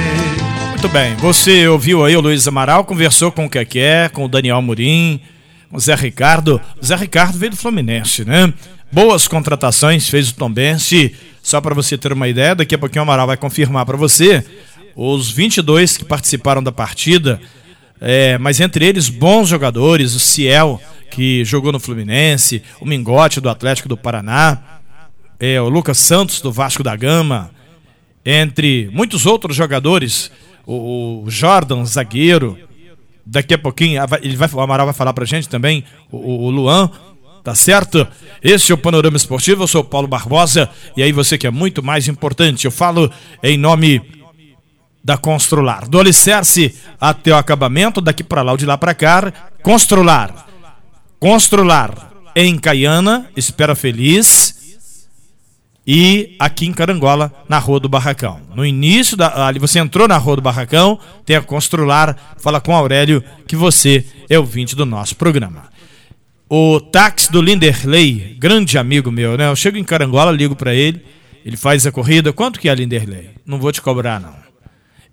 Muito 0.85 0.93
bem, 0.93 1.15
você 1.15 1.67
ouviu 1.67 2.05
aí 2.05 2.15
o 2.15 2.21
Luiz 2.21 2.47
Amaral, 2.47 2.85
conversou 2.85 3.31
com 3.31 3.47
o 3.47 3.49
Keké, 3.49 4.07
com 4.09 4.23
o 4.23 4.27
Daniel 4.27 4.61
Murim, 4.61 5.19
com 5.67 5.77
o 5.77 5.79
Zé 5.79 5.95
Ricardo. 5.95 6.61
O 6.79 6.85
Zé 6.85 6.95
Ricardo 6.95 7.39
veio 7.39 7.53
do 7.53 7.57
Fluminense, 7.57 8.23
né? 8.23 8.53
Boas 8.91 9.27
contratações, 9.27 10.07
fez 10.07 10.29
o 10.29 10.35
Tombense. 10.35 11.15
Só 11.41 11.59
para 11.59 11.73
você 11.73 11.97
ter 11.97 12.13
uma 12.13 12.27
ideia, 12.27 12.53
daqui 12.53 12.75
a 12.75 12.77
pouquinho 12.77 13.01
o 13.01 13.03
Amaral 13.03 13.25
vai 13.25 13.35
confirmar 13.35 13.83
para 13.83 13.97
você 13.97 14.45
os 14.95 15.31
22 15.31 15.97
que 15.97 16.05
participaram 16.05 16.61
da 16.61 16.71
partida, 16.71 17.41
é, 17.99 18.37
mas 18.37 18.59
entre 18.59 18.85
eles 18.85 19.09
bons 19.09 19.49
jogadores, 19.49 20.13
o 20.13 20.19
Ciel, 20.19 20.79
que 21.09 21.43
jogou 21.45 21.71
no 21.71 21.79
Fluminense, 21.79 22.61
o 22.79 22.85
Mingote 22.85 23.41
do 23.41 23.49
Atlético 23.49 23.89
do 23.89 23.97
Paraná, 23.97 24.59
é, 25.39 25.59
o 25.59 25.67
Lucas 25.67 25.97
Santos 25.97 26.41
do 26.41 26.51
Vasco 26.51 26.83
da 26.83 26.95
Gama, 26.95 27.49
entre 28.23 28.87
muitos 28.93 29.25
outros 29.25 29.55
jogadores 29.55 30.31
o, 30.65 31.23
o 31.23 31.29
Jordan, 31.29 31.85
zagueiro. 31.85 32.57
Daqui 33.25 33.53
a 33.53 33.57
pouquinho 33.57 34.01
ele 34.21 34.35
vai, 34.35 34.49
o 34.51 34.61
Amaral 34.61 34.85
vai 34.85 34.93
falar 34.93 35.13
pra 35.13 35.25
gente 35.25 35.49
também, 35.49 35.83
o, 36.11 36.45
o 36.45 36.49
Luan, 36.49 36.91
tá 37.43 37.55
certo? 37.55 38.07
Esse 38.41 38.71
é 38.71 38.75
o 38.75 38.77
Panorama 38.77 39.17
Esportivo, 39.17 39.63
eu 39.63 39.67
sou 39.67 39.83
Paulo 39.83 40.07
Barbosa, 40.07 40.69
e 40.95 41.01
aí 41.01 41.11
você 41.11 41.37
que 41.37 41.47
é 41.47 41.51
muito 41.51 41.81
mais 41.81 42.07
importante, 42.07 42.65
eu 42.65 42.71
falo 42.71 43.11
em 43.41 43.57
nome 43.57 44.01
da 45.03 45.17
Constrular. 45.17 45.87
Do 45.87 45.99
alicerce 45.99 46.75
até 47.01 47.31
o 47.31 47.37
acabamento, 47.37 47.99
daqui 47.99 48.23
para 48.23 48.41
lá 48.41 48.51
ou 48.51 48.57
de 48.57 48.65
lá 48.65 48.77
para 48.77 48.93
cá, 48.93 49.31
Constrular. 49.63 50.47
Constrular 51.19 52.11
em 52.35 52.57
Caiana, 52.57 53.27
espera 53.35 53.73
feliz 53.73 54.54
e 55.87 56.35
aqui 56.39 56.65
em 56.65 56.73
Carangola, 56.73 57.31
na 57.47 57.59
Rua 57.59 57.79
do 57.79 57.87
Barracão. 57.87 58.41
No 58.55 58.65
início 58.65 59.15
da. 59.15 59.47
Ali 59.47 59.59
você 59.59 59.77
entrou 59.77 60.07
na 60.07 60.17
Rua 60.17 60.37
do 60.37 60.41
Barracão, 60.41 60.99
tem 61.25 61.35
a 61.35 61.41
Constrular, 61.41 62.35
fala 62.37 62.59
com 62.59 62.75
Aurélio 62.75 63.23
que 63.47 63.55
você 63.55 64.03
é 64.27 64.39
ouvinte 64.39 64.75
do 64.75 64.85
nosso 64.85 65.15
programa. 65.15 65.69
O 66.49 66.79
táxi 66.79 67.31
do 67.31 67.41
Linderley, 67.41 68.35
grande 68.39 68.77
amigo 68.77 69.11
meu, 69.11 69.37
né? 69.37 69.47
Eu 69.47 69.55
chego 69.55 69.77
em 69.77 69.83
Carangola, 69.83 70.31
ligo 70.31 70.55
para 70.55 70.73
ele, 70.73 71.03
ele 71.45 71.57
faz 71.57 71.85
a 71.85 71.91
corrida. 71.91 72.33
Quanto 72.33 72.59
que 72.59 72.67
é 72.67 72.73
Linderley? 72.73 73.29
Não 73.45 73.59
vou 73.59 73.71
te 73.71 73.81
cobrar, 73.81 74.19
não. 74.19 74.35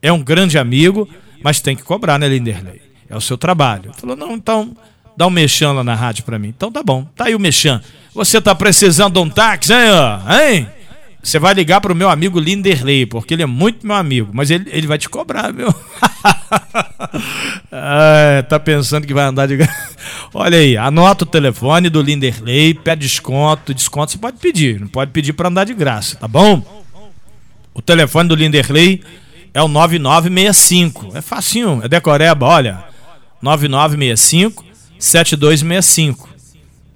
É 0.00 0.10
um 0.10 0.22
grande 0.22 0.56
amigo, 0.58 1.08
mas 1.42 1.60
tem 1.60 1.76
que 1.76 1.82
cobrar, 1.82 2.18
né, 2.18 2.28
Linderley? 2.28 2.80
É 3.08 3.16
o 3.16 3.20
seu 3.20 3.36
trabalho. 3.36 3.92
Falou, 3.94 4.16
não, 4.16 4.32
então 4.32 4.74
dá 5.16 5.26
um 5.26 5.30
mexão 5.30 5.74
lá 5.74 5.84
na 5.84 5.94
rádio 5.94 6.24
para 6.24 6.38
mim. 6.38 6.48
Então 6.48 6.72
tá 6.72 6.82
bom, 6.82 7.04
tá 7.14 7.26
aí 7.26 7.34
o 7.34 7.40
mexão. 7.40 7.80
Você 8.14 8.38
está 8.38 8.54
precisando 8.54 9.14
de 9.14 9.20
um 9.20 9.28
táxi, 9.28 9.72
hein? 9.72 9.78
hein? 10.28 10.68
Você 11.22 11.38
vai 11.38 11.54
ligar 11.54 11.80
para 11.80 11.92
o 11.92 11.96
meu 11.96 12.10
amigo 12.10 12.40
Linderley, 12.40 13.06
porque 13.06 13.32
ele 13.32 13.44
é 13.44 13.46
muito 13.46 13.86
meu 13.86 13.94
amigo, 13.94 14.30
mas 14.32 14.50
ele, 14.50 14.68
ele 14.72 14.88
vai 14.88 14.98
te 14.98 15.08
cobrar, 15.08 15.52
viu? 15.52 15.68
ah, 17.70 18.44
tá 18.48 18.58
pensando 18.58 19.06
que 19.06 19.14
vai 19.14 19.24
andar 19.24 19.46
de. 19.46 19.56
Olha 20.34 20.58
aí, 20.58 20.76
anota 20.76 21.22
o 21.22 21.26
telefone 21.26 21.88
do 21.88 22.02
Linderley, 22.02 22.74
pede 22.74 23.02
desconto. 23.02 23.72
Desconto 23.72 24.12
você 24.12 24.18
pode 24.18 24.38
pedir, 24.38 24.80
não 24.80 24.88
pode 24.88 25.12
pedir 25.12 25.32
para 25.32 25.48
andar 25.48 25.64
de 25.64 25.74
graça, 25.74 26.16
tá 26.16 26.26
bom? 26.26 26.60
O 27.72 27.80
telefone 27.80 28.28
do 28.28 28.34
Linderley 28.34 29.00
é 29.54 29.62
o 29.62 29.68
9965. 29.68 31.12
É 31.14 31.22
facinho, 31.22 31.80
é 31.84 31.88
decoreba, 31.88 32.46
olha. 32.46 32.84
9965 33.40 34.64
7265. 34.98 36.31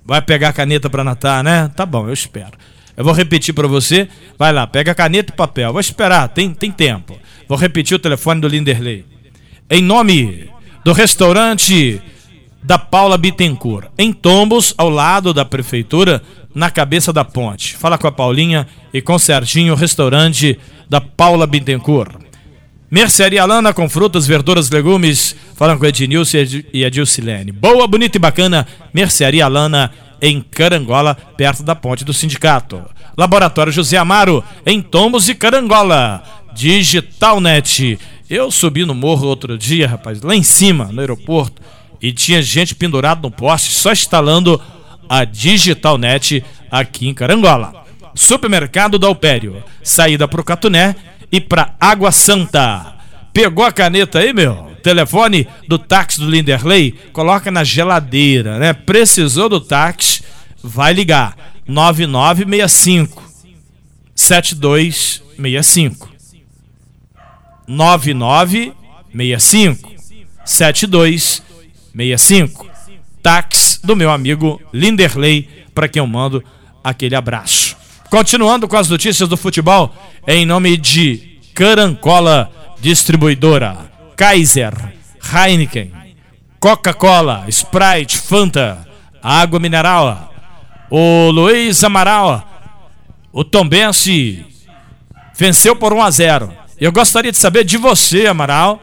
Vai 0.06 0.22
pegar 0.22 0.50
a 0.50 0.52
caneta 0.52 0.88
para 0.88 1.02
anotar, 1.02 1.42
né? 1.42 1.70
Tá 1.74 1.84
bom, 1.84 2.06
eu 2.06 2.12
espero. 2.12 2.52
Eu 2.96 3.04
vou 3.04 3.12
repetir 3.12 3.52
para 3.52 3.66
você. 3.66 4.08
Vai 4.38 4.52
lá, 4.52 4.66
pega 4.66 4.94
caneta 4.94 5.32
e 5.32 5.36
papel. 5.36 5.72
Vou 5.72 5.80
esperar, 5.80 6.28
tem, 6.28 6.54
tem 6.54 6.70
tempo. 6.70 7.18
Vou 7.48 7.58
repetir 7.58 7.96
o 7.96 7.98
telefone 7.98 8.40
do 8.40 8.48
Linderley. 8.48 9.04
Em 9.68 9.82
nome 9.82 10.48
do 10.84 10.92
restaurante 10.92 12.00
da 12.62 12.78
Paula 12.78 13.18
Bittencourt, 13.18 13.88
em 13.98 14.12
Tombos, 14.12 14.74
ao 14.76 14.88
lado 14.88 15.34
da 15.34 15.44
prefeitura, 15.44 16.22
na 16.54 16.70
cabeça 16.70 17.12
da 17.12 17.24
ponte. 17.24 17.76
Fala 17.76 17.98
com 17.98 18.06
a 18.06 18.12
Paulinha 18.12 18.66
e 18.92 19.02
com 19.02 19.18
Serginho, 19.18 19.74
restaurante 19.74 20.58
da 20.88 21.00
Paula 21.00 21.46
Bittencourt. 21.46 22.14
Mercearia 22.90 23.44
Lana 23.44 23.74
com 23.74 23.88
frutas, 23.88 24.26
verduras, 24.26 24.70
legumes. 24.70 25.34
Falando 25.56 25.78
com 25.78 25.86
Ednilson 25.86 26.36
e 26.72 26.84
Edilcilene. 26.84 27.50
Boa, 27.50 27.86
bonita 27.86 28.18
e 28.18 28.20
bacana. 28.20 28.66
Mercearia 28.92 29.48
Lana 29.48 29.90
em 30.20 30.42
Carangola, 30.42 31.14
perto 31.14 31.62
da 31.62 31.74
ponte 31.74 32.04
do 32.04 32.12
sindicato. 32.12 32.82
Laboratório 33.16 33.72
José 33.72 33.96
Amaro, 33.96 34.44
em 34.66 34.82
Tombos 34.82 35.30
e 35.30 35.34
Carangola. 35.34 36.22
Digitalnet. 36.54 37.98
Eu 38.28 38.50
subi 38.50 38.84
no 38.84 38.94
morro 38.94 39.26
outro 39.26 39.56
dia, 39.56 39.88
rapaz, 39.88 40.20
lá 40.20 40.34
em 40.34 40.42
cima, 40.42 40.90
no 40.92 41.00
aeroporto, 41.00 41.62
e 42.02 42.12
tinha 42.12 42.42
gente 42.42 42.74
pendurada 42.74 43.22
no 43.22 43.30
poste 43.30 43.70
só 43.70 43.92
instalando 43.92 44.60
a 45.08 45.24
Digitalnet 45.24 46.44
aqui 46.70 47.08
em 47.08 47.14
Carangola. 47.14 47.84
Supermercado 48.14 48.98
do 48.98 49.06
Alpério, 49.06 49.62
saída 49.82 50.26
para 50.28 50.40
o 50.40 50.44
Catuné 50.44 50.96
e 51.32 51.40
para 51.40 51.74
Água 51.80 52.12
Santa. 52.12 52.94
Pegou 53.32 53.64
a 53.64 53.72
caneta 53.72 54.18
aí, 54.18 54.32
meu? 54.32 54.65
Telefone 54.86 55.48
do 55.66 55.80
táxi 55.80 56.20
do 56.20 56.30
Linderley, 56.30 56.92
coloca 57.12 57.50
na 57.50 57.64
geladeira, 57.64 58.60
né? 58.60 58.72
Precisou 58.72 59.48
do 59.48 59.60
táxi, 59.60 60.22
vai 60.62 60.92
ligar. 60.92 61.36
9965 61.66 63.20
7265 64.14 66.08
9965 67.66 69.90
7265 70.44 72.64
Táxi 73.20 73.84
do 73.84 73.96
meu 73.96 74.12
amigo 74.12 74.62
Linderley, 74.72 75.48
para 75.74 75.88
quem 75.88 75.98
eu 75.98 76.06
mando 76.06 76.44
aquele 76.84 77.16
abraço. 77.16 77.76
Continuando 78.08 78.68
com 78.68 78.76
as 78.76 78.88
notícias 78.88 79.28
do 79.28 79.36
futebol, 79.36 79.92
em 80.28 80.46
nome 80.46 80.76
de 80.76 81.40
Carancola 81.52 82.52
Distribuidora, 82.80 83.95
Kaiser, 84.16 84.72
Heineken, 85.22 85.92
Coca-Cola, 86.58 87.44
Sprite, 87.48 88.16
Fanta, 88.16 88.86
Água 89.22 89.60
Mineral, 89.60 90.32
o 90.90 91.30
Luiz 91.30 91.84
Amaral, 91.84 92.48
o 93.32 93.44
Tombense 93.44 94.44
venceu 95.36 95.76
por 95.76 95.92
1 95.92 96.02
a 96.02 96.10
0. 96.10 96.52
Eu 96.80 96.90
gostaria 96.90 97.30
de 97.30 97.38
saber 97.38 97.64
de 97.64 97.76
você, 97.76 98.26
Amaral, 98.26 98.80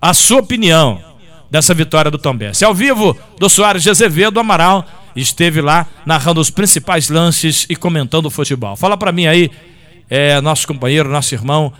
a 0.00 0.12
sua 0.12 0.40
opinião 0.40 1.00
dessa 1.48 1.72
vitória 1.72 2.10
do 2.10 2.18
Tombense. 2.18 2.64
Ao 2.64 2.74
vivo 2.74 3.16
do 3.38 3.48
Soares 3.48 3.82
de 3.82 3.90
Azevedo, 3.90 4.40
Amaral 4.40 4.84
esteve 5.14 5.60
lá 5.60 5.86
narrando 6.04 6.40
os 6.40 6.50
principais 6.50 7.08
lances 7.08 7.66
e 7.68 7.76
comentando 7.76 8.26
o 8.26 8.30
futebol. 8.30 8.74
Fala 8.74 8.96
para 8.96 9.12
mim 9.12 9.26
aí, 9.26 9.50
é, 10.10 10.40
nosso 10.40 10.66
companheiro, 10.66 11.08
nosso 11.08 11.34
irmão, 11.34 11.72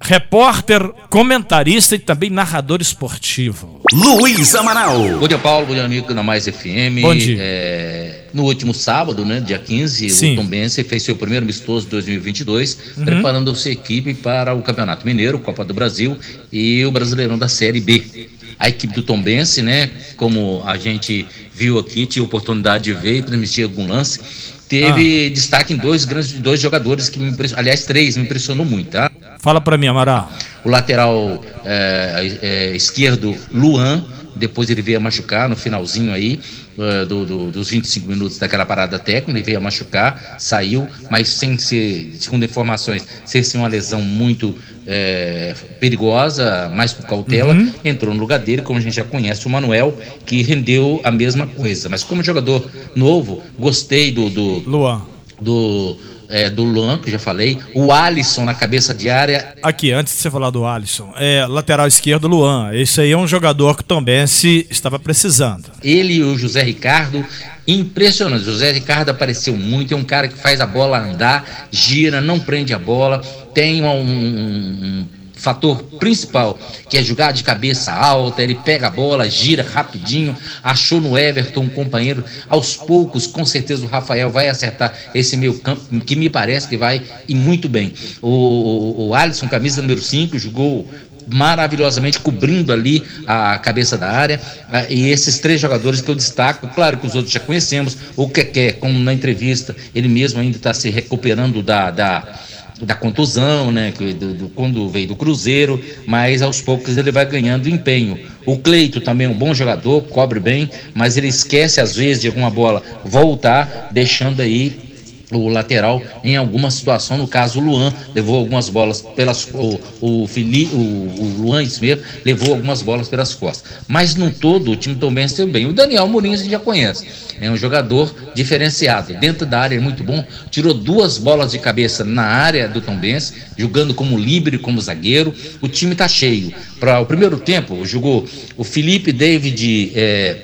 repórter, 0.00 0.82
comentarista 1.10 1.94
e 1.94 1.98
também 1.98 2.30
narrador 2.30 2.80
esportivo. 2.80 3.80
Luiz 3.92 4.54
Amaral. 4.54 5.18
Bom 5.18 5.28
dia, 5.28 5.38
Paulo. 5.38 5.66
Bom 5.66 5.74
dia, 5.74 5.84
amigo 5.84 6.12
da 6.14 6.22
Mais 6.22 6.46
FM. 6.46 7.00
Bom 7.02 7.14
dia. 7.14 7.36
É, 7.38 8.20
no 8.32 8.44
último 8.44 8.72
sábado, 8.72 9.24
né, 9.24 9.40
dia 9.40 9.58
15, 9.58 10.08
Sim. 10.10 10.32
o 10.32 10.36
Tom 10.36 10.46
Bense 10.46 10.82
fez 10.84 11.02
seu 11.02 11.16
primeiro 11.16 11.44
amistoso 11.44 11.84
de 11.84 11.90
2022, 11.92 12.78
Uhum. 12.96 13.04
preparando 13.04 13.54
sua 13.54 13.72
equipe 13.72 14.14
para 14.14 14.54
o 14.54 14.62
Campeonato 14.62 15.06
Mineiro, 15.06 15.38
Copa 15.38 15.64
do 15.64 15.74
Brasil 15.74 16.16
e 16.52 16.84
o 16.84 16.90
Brasileirão 16.90 17.36
da 17.38 17.48
Série 17.48 17.80
B. 17.80 18.28
A 18.58 18.68
equipe 18.68 18.94
do 18.94 19.02
Tom 19.02 19.20
Bense, 19.22 19.62
né, 19.62 19.90
como 20.16 20.62
a 20.64 20.76
gente 20.76 21.26
viu 21.54 21.78
aqui, 21.78 22.06
tinha 22.06 22.22
oportunidade 22.22 22.84
de 22.84 22.94
ver 22.94 23.16
e 23.18 23.22
transmitir 23.22 23.64
algum 23.64 23.86
lance, 23.88 24.20
teve 24.68 25.26
Ah. 25.26 25.30
destaque 25.34 25.72
em 25.72 25.76
dois 25.76 26.04
grandes 26.04 26.32
dois 26.34 26.60
jogadores 26.60 27.08
que 27.08 27.18
me 27.18 27.30
impressionou, 27.30 27.60
aliás, 27.60 27.84
três, 27.84 28.16
me 28.16 28.22
impressionou 28.24 28.64
muito, 28.64 28.90
tá? 28.90 29.09
Fala 29.40 29.60
para 29.60 29.76
mim, 29.78 29.86
Amaral. 29.86 30.30
o 30.64 30.68
lateral 30.68 31.42
é, 31.64 32.38
é, 32.42 32.76
esquerdo, 32.76 33.34
Luan, 33.52 34.04
depois 34.36 34.68
ele 34.70 34.82
veio 34.82 34.98
a 34.98 35.00
machucar 35.00 35.48
no 35.48 35.56
finalzinho 35.56 36.12
aí, 36.12 36.38
é, 36.78 37.04
do, 37.04 37.24
do- 37.26 37.50
dos 37.50 37.70
25 37.70 38.06
minutos 38.08 38.38
daquela 38.38 38.64
parada 38.66 38.98
técnica, 38.98 39.32
ele 39.38 39.42
veio 39.44 39.58
a 39.58 39.60
machucar, 39.60 40.36
saiu, 40.38 40.86
mas 41.10 41.28
sem 41.28 41.56
ser, 41.58 42.14
segundo 42.18 42.44
informações, 42.44 43.06
sem 43.24 43.42
ser 43.42 43.58
uma 43.58 43.68
lesão 43.68 44.00
muito 44.02 44.54
é, 44.86 45.54
perigosa, 45.78 46.70
mais 46.74 46.92
por 46.92 47.06
cautela, 47.06 47.54
Uhum. 47.54 47.72
entrou 47.84 48.12
no 48.14 48.20
lugar 48.20 48.38
dele, 48.38 48.60
como 48.62 48.78
a 48.78 48.82
gente 48.82 48.94
já 48.96 49.04
conhece, 49.04 49.46
o 49.46 49.50
Manuel, 49.50 49.96
que 50.26 50.42
rendeu 50.42 51.00
a 51.02 51.10
mesma 51.10 51.46
coisa. 51.46 51.88
Mas 51.88 52.04
como 52.04 52.22
jogador 52.22 52.68
novo, 52.94 53.42
gostei 53.58 54.10
do, 54.12 54.28
do 54.30 54.58
Luan. 54.68 55.02
do, 55.40 55.96
é, 56.30 56.48
do 56.48 56.62
Luan, 56.64 56.98
que 56.98 57.10
já 57.10 57.18
falei, 57.18 57.58
o 57.74 57.92
Alisson 57.92 58.44
na 58.44 58.54
cabeça 58.54 58.94
de 58.94 59.10
área, 59.10 59.54
Aqui, 59.62 59.90
antes 59.92 60.14
de 60.14 60.20
você 60.20 60.30
falar 60.30 60.50
do 60.50 60.64
Alisson, 60.64 61.12
é 61.16 61.44
lateral 61.46 61.86
esquerdo, 61.86 62.28
Luan. 62.28 62.70
Esse 62.72 63.00
aí 63.00 63.10
é 63.12 63.16
um 63.16 63.26
jogador 63.26 63.76
que 63.76 63.82
o 63.82 63.84
Tombense 63.84 64.66
estava 64.70 64.98
precisando. 64.98 65.64
Ele 65.82 66.14
e 66.14 66.22
o 66.22 66.38
José 66.38 66.62
Ricardo, 66.62 67.24
impressionante. 67.66 68.44
José 68.44 68.72
Ricardo 68.72 69.10
apareceu 69.10 69.56
muito, 69.56 69.94
é 69.94 69.96
um 69.96 70.04
cara 70.04 70.28
que 70.28 70.36
faz 70.36 70.60
a 70.60 70.66
bola 70.66 70.98
andar, 70.98 71.68
gira, 71.70 72.20
não 72.20 72.38
prende 72.40 72.72
a 72.72 72.78
bola, 72.78 73.18
tem 73.54 73.82
um, 73.82 73.88
um- 73.88 74.04
um 74.04 75.06
fator 75.40 75.82
principal, 75.98 76.58
que 76.88 76.98
é 76.98 77.02
jogar 77.02 77.32
de 77.32 77.42
cabeça 77.42 77.92
alta, 77.92 78.42
ele 78.42 78.54
pega 78.54 78.88
a 78.88 78.90
bola, 78.90 79.28
gira 79.28 79.62
rapidinho, 79.62 80.36
achou 80.62 81.00
no 81.00 81.18
Everton 81.18 81.62
um 81.62 81.68
companheiro, 81.68 82.22
aos 82.48 82.76
poucos, 82.76 83.26
com 83.26 83.44
certeza 83.44 83.84
o 83.84 83.88
Rafael 83.88 84.30
vai 84.30 84.48
acertar 84.48 84.92
esse 85.14 85.36
meio 85.36 85.58
campo, 85.58 85.82
que 86.00 86.14
me 86.14 86.28
parece 86.28 86.68
que 86.68 86.76
vai 86.76 87.02
e 87.26 87.34
muito 87.34 87.68
bem. 87.68 87.92
O, 88.20 88.28
o, 88.28 89.08
o 89.08 89.14
Alisson, 89.14 89.48
camisa 89.48 89.80
número 89.80 90.02
5, 90.02 90.38
jogou 90.38 90.86
maravilhosamente 91.26 92.18
cobrindo 92.18 92.72
ali 92.72 93.02
a 93.26 93.58
cabeça 93.58 93.96
da 93.96 94.10
área. 94.10 94.40
Ah, 94.70 94.84
E 94.88 95.08
esses 95.08 95.38
três 95.38 95.60
jogadores 95.60 96.00
que 96.00 96.10
eu 96.10 96.14
destaco, 96.14 96.68
claro 96.68 96.98
que 96.98 97.06
os 97.06 97.14
outros 97.14 97.32
já 97.32 97.40
conhecemos, 97.40 97.96
o 98.16 98.28
Keké, 98.28 98.72
como 98.72 98.98
na 98.98 99.12
entrevista, 99.12 99.74
ele 99.94 100.08
mesmo 100.08 100.40
ainda 100.40 100.56
está 100.56 100.74
se 100.74 100.90
recuperando 100.90 101.62
da. 101.62 101.90
da 101.90 102.40
da 102.82 102.94
contusão, 102.94 103.70
né, 103.70 103.92
do, 103.92 104.34
do- 104.34 104.48
quando 104.50 104.88
veio 104.88 105.08
do 105.08 105.16
Cruzeiro, 105.16 105.82
mas 106.06 106.42
aos 106.42 106.60
poucos 106.60 106.96
ele 106.96 107.12
vai 107.12 107.26
ganhando 107.26 107.68
empenho. 107.68 108.18
O 108.46 108.56
Cleito 108.58 109.00
também 109.00 109.26
é 109.26 109.30
um 109.30 109.34
bom 109.34 109.52
jogador, 109.54 110.02
cobre 110.02 110.40
bem, 110.40 110.70
mas 110.94 111.16
ele 111.16 111.28
esquece 111.28 111.80
às 111.80 111.94
vezes 111.94 112.22
de 112.22 112.28
alguma 112.28 112.50
bola 112.50 112.82
voltar, 113.04 113.88
deixando 113.92 114.40
aí 114.40 114.89
o 115.30 115.48
lateral 115.48 116.02
em 116.24 116.36
alguma 116.36 116.70
situação, 116.70 117.16
no 117.18 117.28
caso 117.28 117.60
o 117.60 117.62
Luan 117.62 117.92
levou 118.14 118.36
algumas 118.36 118.68
bolas 118.68 119.00
pelas 119.00 119.48
o, 119.52 119.80
o, 120.00 120.26
Fili, 120.26 120.66
o, 120.72 120.76
o 120.76 121.34
Luan 121.38 121.62
mesmo, 121.80 122.02
levou 122.24 122.54
algumas 122.54 122.82
bolas 122.82 123.08
pelas 123.08 123.34
costas. 123.34 123.78
Mas 123.86 124.14
no 124.14 124.30
todo 124.30 124.72
o 124.72 124.76
time 124.76 124.96
também 124.96 125.24
esteve 125.24 125.50
bem. 125.50 125.66
O 125.66 125.72
Daniel 125.72 126.06
Mourinho 126.08 126.36
gente 126.36 126.50
já 126.50 126.58
conhece. 126.58 127.06
É 127.40 127.50
um 127.50 127.56
jogador 127.56 128.14
diferenciado, 128.34 129.14
dentro 129.14 129.46
da 129.46 129.60
área 129.60 129.76
é 129.76 129.80
muito 129.80 130.04
bom, 130.04 130.22
tirou 130.50 130.74
duas 130.74 131.16
bolas 131.16 131.52
de 131.52 131.58
cabeça 131.58 132.04
na 132.04 132.22
área 132.22 132.68
do 132.68 132.80
Tombense, 132.80 133.32
jogando 133.56 133.94
como 133.94 134.18
livre, 134.18 134.58
como 134.58 134.80
zagueiro. 134.80 135.34
O 135.60 135.68
time 135.68 135.92
está 135.92 136.06
cheio. 136.06 136.52
Para 136.78 137.00
o 137.00 137.06
primeiro 137.06 137.38
tempo, 137.38 137.84
jogou 137.86 138.26
o 138.56 138.64
Felipe 138.64 139.10
David, 139.10 139.92
é, 139.94 140.36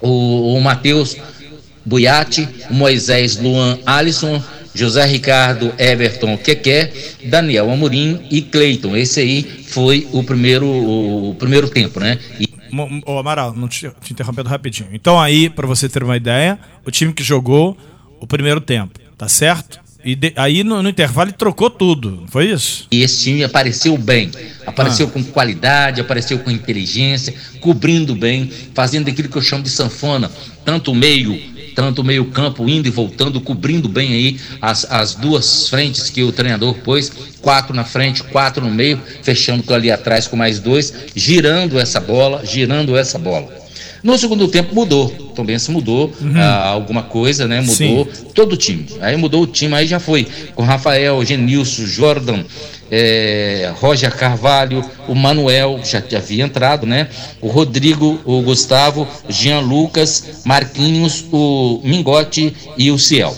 o, 0.00 0.56
o 0.56 0.60
Matheus 0.60 1.16
Buiati, 1.84 2.48
Moisés 2.70 3.36
Luan 3.36 3.78
Alisson, 3.86 4.42
José 4.74 5.04
Ricardo 5.06 5.72
Everton 5.78 6.36
Keké, 6.38 6.92
Daniel 7.24 7.70
Amorim 7.70 8.20
e 8.30 8.42
Cleiton. 8.42 8.96
Esse 8.96 9.20
aí 9.20 9.42
foi 9.68 10.06
o 10.12 10.22
primeiro, 10.22 10.66
o, 10.66 11.34
primeiro 11.34 11.68
tempo, 11.68 12.00
né? 12.00 12.18
E 12.38 12.48
Ô, 13.04 13.18
Amaral, 13.18 13.52
não 13.54 13.66
te, 13.66 13.90
te 14.00 14.12
interrompendo 14.12 14.48
rapidinho. 14.48 14.90
Então, 14.92 15.18
aí, 15.20 15.50
para 15.50 15.66
você 15.66 15.88
ter 15.88 16.04
uma 16.04 16.16
ideia, 16.16 16.56
o 16.86 16.90
time 16.90 17.12
que 17.12 17.24
jogou 17.24 17.76
o 18.20 18.26
primeiro 18.28 18.60
tempo, 18.60 19.00
tá 19.18 19.26
certo? 19.28 19.80
E 20.04 20.14
de- 20.14 20.32
aí 20.36 20.62
no, 20.64 20.82
no 20.82 20.88
intervalo 20.88 21.28
ele 21.30 21.36
trocou 21.36 21.68
tudo, 21.68 22.12
não 22.22 22.28
foi 22.28 22.50
isso? 22.50 22.86
E 22.90 23.02
esse 23.02 23.24
time 23.24 23.42
apareceu 23.44 23.98
bem, 23.98 24.30
apareceu 24.64 25.08
com 25.08 25.22
qualidade, 25.22 26.00
apareceu 26.00 26.38
com 26.38 26.50
inteligência, 26.50 27.34
cobrindo 27.60 28.14
bem, 28.14 28.50
fazendo 28.72 29.10
aquilo 29.10 29.28
que 29.28 29.36
eu 29.36 29.42
chamo 29.42 29.62
de 29.62 29.68
sanfona, 29.68 30.30
tanto 30.64 30.92
o 30.92 30.94
meio, 30.94 31.38
tanto 31.80 32.02
o 32.02 32.04
meio 32.04 32.26
campo 32.26 32.68
indo 32.68 32.86
e 32.86 32.90
voltando, 32.90 33.40
cobrindo 33.40 33.88
bem 33.88 34.12
aí 34.12 34.40
as, 34.60 34.84
as 34.90 35.14
duas 35.14 35.66
frentes 35.66 36.10
que 36.10 36.22
o 36.22 36.30
treinador 36.30 36.74
pôs, 36.74 37.10
quatro 37.40 37.74
na 37.74 37.84
frente, 37.84 38.22
quatro 38.22 38.62
no 38.62 38.70
meio, 38.70 39.00
fechando 39.22 39.72
ali 39.72 39.90
atrás 39.90 40.26
com 40.28 40.36
mais 40.36 40.60
dois, 40.60 40.92
girando 41.16 41.80
essa 41.80 41.98
bola, 41.98 42.44
girando 42.44 42.98
essa 42.98 43.18
bola. 43.18 43.59
No 44.02 44.18
segundo 44.18 44.48
tempo 44.48 44.74
mudou, 44.74 45.10
também 45.34 45.58
se 45.58 45.70
mudou 45.70 46.12
ah, 46.36 46.68
alguma 46.68 47.02
coisa, 47.02 47.46
né? 47.46 47.60
Mudou 47.60 48.06
todo 48.34 48.54
o 48.54 48.56
time. 48.56 48.86
Aí 49.00 49.16
mudou 49.16 49.42
o 49.42 49.46
time, 49.46 49.74
aí 49.74 49.86
já 49.86 50.00
foi 50.00 50.26
com 50.54 50.62
Rafael, 50.62 51.22
Genilson, 51.24 51.84
Jordan, 51.84 52.44
eh, 52.90 53.72
Roger 53.78 54.14
Carvalho, 54.14 54.84
o 55.06 55.14
Manuel, 55.14 55.80
já, 55.84 56.02
já 56.06 56.18
havia 56.18 56.44
entrado, 56.44 56.86
né? 56.86 57.08
O 57.40 57.48
Rodrigo, 57.48 58.20
o 58.24 58.42
Gustavo, 58.42 59.06
Jean 59.28 59.60
Lucas, 59.60 60.42
Marquinhos, 60.44 61.24
o 61.30 61.80
Mingote 61.84 62.54
e 62.76 62.90
o 62.90 62.98
Ciel. 62.98 63.36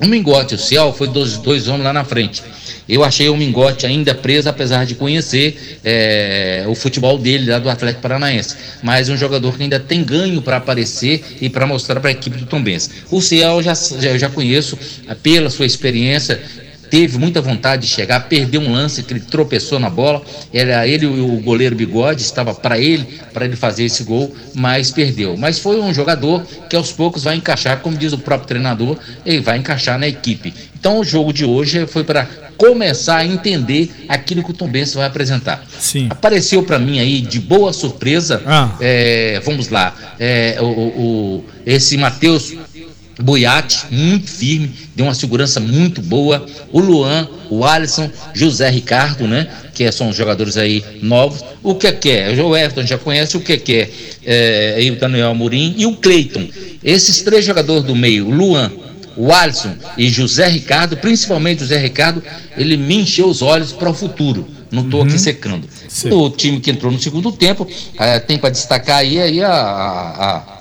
O 0.00 0.06
Mingote 0.06 0.54
e 0.54 0.56
o 0.56 0.58
Ciel 0.60 0.92
foi 0.92 1.08
dois, 1.08 1.38
dois 1.38 1.68
homens 1.68 1.84
lá 1.84 1.92
na 1.92 2.04
frente. 2.04 2.42
Eu 2.88 3.02
achei 3.02 3.28
o 3.28 3.36
Mingote 3.36 3.86
ainda 3.86 4.14
preso, 4.14 4.48
apesar 4.48 4.84
de 4.84 4.94
conhecer 4.94 5.78
é, 5.84 6.64
o 6.68 6.74
futebol 6.74 7.18
dele 7.18 7.50
lá 7.50 7.58
do 7.58 7.70
Atlético 7.70 8.02
Paranaense. 8.02 8.56
Mas 8.82 9.08
um 9.08 9.16
jogador 9.16 9.56
que 9.56 9.62
ainda 9.62 9.80
tem 9.80 10.04
ganho 10.04 10.42
para 10.42 10.58
aparecer 10.58 11.24
e 11.40 11.48
para 11.48 11.66
mostrar 11.66 12.00
para 12.00 12.10
a 12.10 12.12
equipe 12.12 12.36
do 12.36 12.46
Tombense. 12.46 12.90
O 13.10 13.20
Ciel 13.20 13.62
já, 13.62 13.74
já, 13.74 14.18
já 14.18 14.28
conheço 14.28 14.78
pela 15.22 15.48
sua 15.48 15.66
experiência 15.66 16.40
teve 16.94 17.18
muita 17.18 17.40
vontade 17.40 17.82
de 17.82 17.88
chegar, 17.88 18.28
perdeu 18.28 18.60
um 18.60 18.70
lance 18.70 19.02
que 19.02 19.12
ele 19.12 19.18
tropeçou 19.18 19.80
na 19.80 19.90
bola. 19.90 20.22
Era 20.52 20.86
ele 20.86 21.06
o 21.06 21.40
goleiro 21.40 21.74
Bigode, 21.74 22.22
estava 22.22 22.54
para 22.54 22.78
ele, 22.78 23.04
para 23.32 23.44
ele 23.44 23.56
fazer 23.56 23.82
esse 23.82 24.04
gol, 24.04 24.32
mas 24.54 24.92
perdeu. 24.92 25.36
Mas 25.36 25.58
foi 25.58 25.80
um 25.80 25.92
jogador 25.92 26.46
que 26.70 26.76
aos 26.76 26.92
poucos 26.92 27.24
vai 27.24 27.34
encaixar, 27.34 27.80
como 27.80 27.96
diz 27.96 28.12
o 28.12 28.18
próprio 28.18 28.46
treinador, 28.46 28.96
ele 29.26 29.40
vai 29.40 29.58
encaixar 29.58 29.98
na 29.98 30.06
equipe. 30.06 30.54
Então 30.78 31.00
o 31.00 31.04
jogo 31.04 31.32
de 31.32 31.44
hoje 31.44 31.84
foi 31.88 32.04
para 32.04 32.28
começar 32.56 33.18
a 33.18 33.26
entender 33.26 33.90
aquilo 34.08 34.42
que 34.42 34.50
o 34.50 34.54
Tom 34.54 34.68
Benson 34.68 34.98
vai 34.98 35.06
apresentar. 35.06 35.64
Sim. 35.78 36.08
Apareceu 36.10 36.62
para 36.62 36.78
mim 36.78 36.98
aí 36.98 37.20
de 37.20 37.40
boa 37.40 37.72
surpresa, 37.72 38.42
ah. 38.46 38.76
é, 38.80 39.40
vamos 39.44 39.68
lá, 39.68 39.94
é, 40.18 40.56
o, 40.60 40.64
o, 40.64 41.44
esse 41.66 41.96
Matheus 41.96 42.54
Boiati, 43.22 43.86
muito 43.90 44.28
firme, 44.28 44.72
deu 44.94 45.06
uma 45.06 45.14
segurança 45.14 45.60
muito 45.60 46.02
boa. 46.02 46.44
O 46.72 46.80
Luan, 46.80 47.28
o 47.48 47.64
Alisson, 47.64 48.10
José 48.32 48.68
Ricardo, 48.70 49.26
né? 49.26 49.48
Que 49.72 49.90
são 49.92 50.12
jogadores 50.12 50.56
aí 50.56 50.84
novos. 51.00 51.44
O 51.62 51.74
que 51.74 52.10
é? 52.10 52.30
O 52.42 52.56
Everton 52.56 52.84
já 52.84 52.98
conhece 52.98 53.36
o 53.36 53.40
que 53.40 53.52
é, 53.72 53.90
é 54.24 54.74
aí 54.76 54.90
o 54.90 54.96
Daniel 54.96 55.30
Amorim 55.30 55.74
e 55.76 55.86
o 55.86 55.96
Cleiton. 55.96 56.48
Esses 56.82 57.22
três 57.22 57.44
jogadores 57.44 57.84
do 57.84 57.94
meio, 57.94 58.28
Luan, 58.28 58.70
o 59.16 59.32
Alisson 59.32 59.74
e 59.96 60.08
José 60.08 60.46
Ricardo, 60.48 60.96
principalmente 60.96 61.60
José 61.60 61.78
Ricardo, 61.78 62.22
ele 62.56 62.76
me 62.76 62.96
encheu 63.00 63.28
os 63.28 63.42
olhos 63.42 63.72
para 63.72 63.90
o 63.90 63.94
futuro. 63.94 64.46
Não 64.70 64.82
estou 64.82 65.00
uhum. 65.00 65.06
aqui 65.06 65.18
secando. 65.18 65.68
Sim. 65.88 66.10
O 66.10 66.30
time 66.30 66.60
que 66.60 66.70
entrou 66.70 66.90
no 66.90 66.98
segundo 66.98 67.30
tempo, 67.30 67.66
é, 67.98 68.18
tem 68.18 68.38
para 68.38 68.50
destacar 68.50 68.98
aí, 68.98 69.20
aí 69.20 69.42
a, 69.42 69.52
a, 69.52 70.36
a 70.36 70.54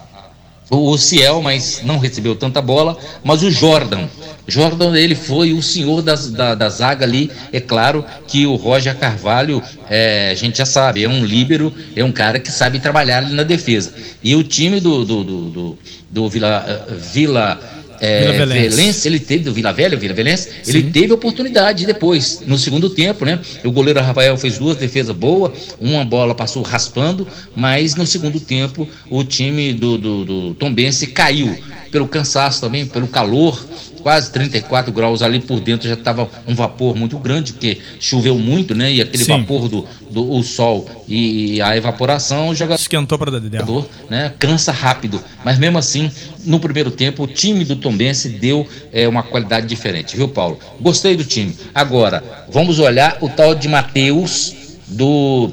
o 0.69 0.97
Ciel, 0.97 1.41
mas 1.41 1.81
não 1.83 1.97
recebeu 1.97 2.35
tanta 2.35 2.61
bola, 2.61 2.97
mas 3.23 3.43
o 3.43 3.51
Jordan. 3.51 4.07
Jordan, 4.47 4.95
ele 4.97 5.15
foi 5.15 5.53
o 5.53 5.61
senhor 5.61 6.01
das, 6.01 6.29
da, 6.29 6.55
da 6.55 6.69
zaga 6.69 7.05
ali. 7.05 7.31
É 7.51 7.59
claro 7.59 8.03
que 8.27 8.45
o 8.45 8.55
Roger 8.55 8.97
Carvalho, 8.97 9.61
é, 9.89 10.29
a 10.31 10.35
gente 10.35 10.57
já 10.57 10.65
sabe, 10.65 11.03
é 11.03 11.09
um 11.09 11.23
líbero, 11.23 11.73
é 11.95 12.03
um 12.03 12.11
cara 12.11 12.39
que 12.39 12.51
sabe 12.51 12.79
trabalhar 12.79 13.19
ali 13.19 13.33
na 13.33 13.43
defesa. 13.43 13.93
E 14.23 14.35
o 14.35 14.43
time 14.43 14.79
do, 14.79 15.05
do, 15.05 15.23
do, 15.23 15.49
do, 15.49 15.77
do 16.09 16.29
Vila, 16.29 16.87
uh, 16.89 16.95
Vila 16.95 17.59
é, 17.99 18.31
Vila 18.31 18.45
Velense, 18.45 19.07
ele 19.07 19.19
teve, 19.19 19.43
do 19.43 19.53
Vila 19.53 19.71
Velha, 19.71 19.97
Vila 19.97 20.13
Velense, 20.13 20.49
ele 20.67 20.83
teve 20.91 21.13
oportunidade 21.13 21.85
depois, 21.85 22.41
no 22.45 22.57
segundo 22.57 22.89
tempo, 22.89 23.25
né? 23.25 23.39
O 23.63 23.71
goleiro 23.71 23.99
Rafael 23.99 24.37
fez 24.37 24.57
duas 24.57 24.77
defesas 24.77 25.15
boas, 25.15 25.75
uma 25.79 26.03
bola 26.03 26.35
passou 26.35 26.63
raspando, 26.63 27.27
mas 27.55 27.95
no 27.95 28.05
segundo 28.05 28.39
tempo 28.39 28.87
o 29.09 29.23
time 29.23 29.73
do, 29.73 29.97
do, 29.97 30.25
do 30.25 30.53
Tombense 30.55 31.07
caiu 31.07 31.57
pelo 31.91 32.07
cansaço 32.07 32.59
também, 32.59 32.85
pelo 32.85 33.07
calor, 33.07 33.63
quase 34.03 34.31
34 34.31 34.91
graus 34.91 35.21
ali 35.21 35.39
por 35.39 35.61
dentro 35.61 35.87
já 35.87 35.95
estava 35.95 36.29
um 36.45 36.53
vapor 36.53 36.95
muito 36.95 37.17
grande, 37.17 37.53
porque 37.53 37.79
choveu 37.99 38.37
muito, 38.37 38.75
né? 38.75 38.91
E 38.91 39.01
aquele 39.01 39.23
Sim. 39.23 39.39
vapor 39.39 39.69
do, 39.69 39.87
do 40.11 40.31
o 40.33 40.43
sol 40.43 40.87
e 41.07 41.61
a 41.61 41.75
evaporação, 41.75 42.49
o 42.49 42.55
jogador 42.55 42.79
esquentou 42.79 43.17
para 43.17 43.31
jogador, 43.31 43.89
né? 44.09 44.33
Cansa 44.37 44.71
rápido, 44.71 45.23
mas 45.43 45.57
mesmo 45.57 45.77
assim, 45.77 46.11
no 46.43 46.59
primeiro 46.59 46.91
tempo, 46.91 47.23
o 47.23 47.27
time 47.27 47.63
do 47.63 47.77
Tombense 47.77 48.27
deu 48.27 48.67
é, 48.91 49.07
uma 49.07 49.23
qualidade 49.23 49.65
diferente, 49.65 50.17
viu, 50.17 50.27
Paulo? 50.27 50.59
Gostei 50.81 51.15
do 51.15 51.23
time. 51.23 51.57
Agora, 51.73 52.21
vamos 52.51 52.79
olhar 52.79 53.17
o 53.21 53.29
tal 53.29 53.55
de 53.55 53.69
Matheus 53.69 54.53
do 54.87 55.51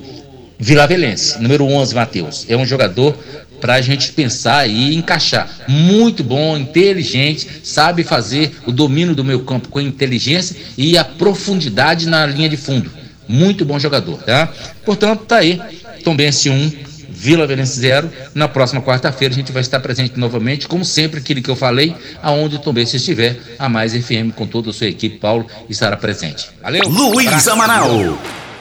Vila 0.59 0.87
Velense, 0.87 1.41
número 1.41 1.65
11, 1.65 1.95
Matheus. 1.95 2.47
É 2.49 2.57
um 2.57 2.67
jogador 2.67 3.17
para 3.61 3.75
a 3.75 3.81
gente 3.81 4.13
pensar 4.13 4.69
e 4.69 4.95
encaixar. 4.95 5.49
Muito 5.69 6.25
bom, 6.25 6.57
inteligente, 6.57 7.47
sabe 7.63 8.03
fazer 8.03 8.57
o 8.67 8.73
domínio 8.73 9.15
do 9.15 9.25
meu 9.25 9.41
campo 9.41 9.69
com 9.69 9.81
inteligência 9.81 10.57
e 10.77 10.97
a 10.97 11.05
profundidade 11.05 12.07
na 12.07 12.27
linha 12.27 12.49
de 12.49 12.57
fundo. 12.57 12.91
Muito 13.29 13.65
bom 13.65 13.79
jogador, 13.79 14.21
tá? 14.23 14.53
Portanto, 14.85 15.25
tá 15.25 15.37
aí. 15.37 15.61
Tombense 16.03 16.51
1, 16.51 16.73
Vila 17.11 17.47
Velense 17.47 17.79
0. 17.79 18.11
Na 18.35 18.49
próxima 18.49 18.81
quarta-feira 18.81 19.33
a 19.33 19.37
gente 19.37 19.53
vai 19.53 19.61
estar 19.61 19.79
presente 19.79 20.19
novamente, 20.19 20.67
como 20.67 20.85
sempre, 20.85 21.21
aquilo 21.21 21.43
que 21.43 21.51
eu 21.51 21.55
falei, 21.55 21.95
aonde 22.23 22.57
o 22.57 22.59
Tombense 22.59 22.97
estiver, 22.97 23.39
a 23.59 23.69
Mais 23.69 23.93
FM 23.93 24.33
com 24.35 24.47
toda 24.47 24.71
a 24.71 24.73
sua 24.73 24.89
equipe, 24.89 25.19
Paulo, 25.19 25.47
estará 25.69 25.97
presente. 25.97 26.49
Valeu! 26.63 26.89
Luiz 26.89 27.47
Amaral. 27.47 28.19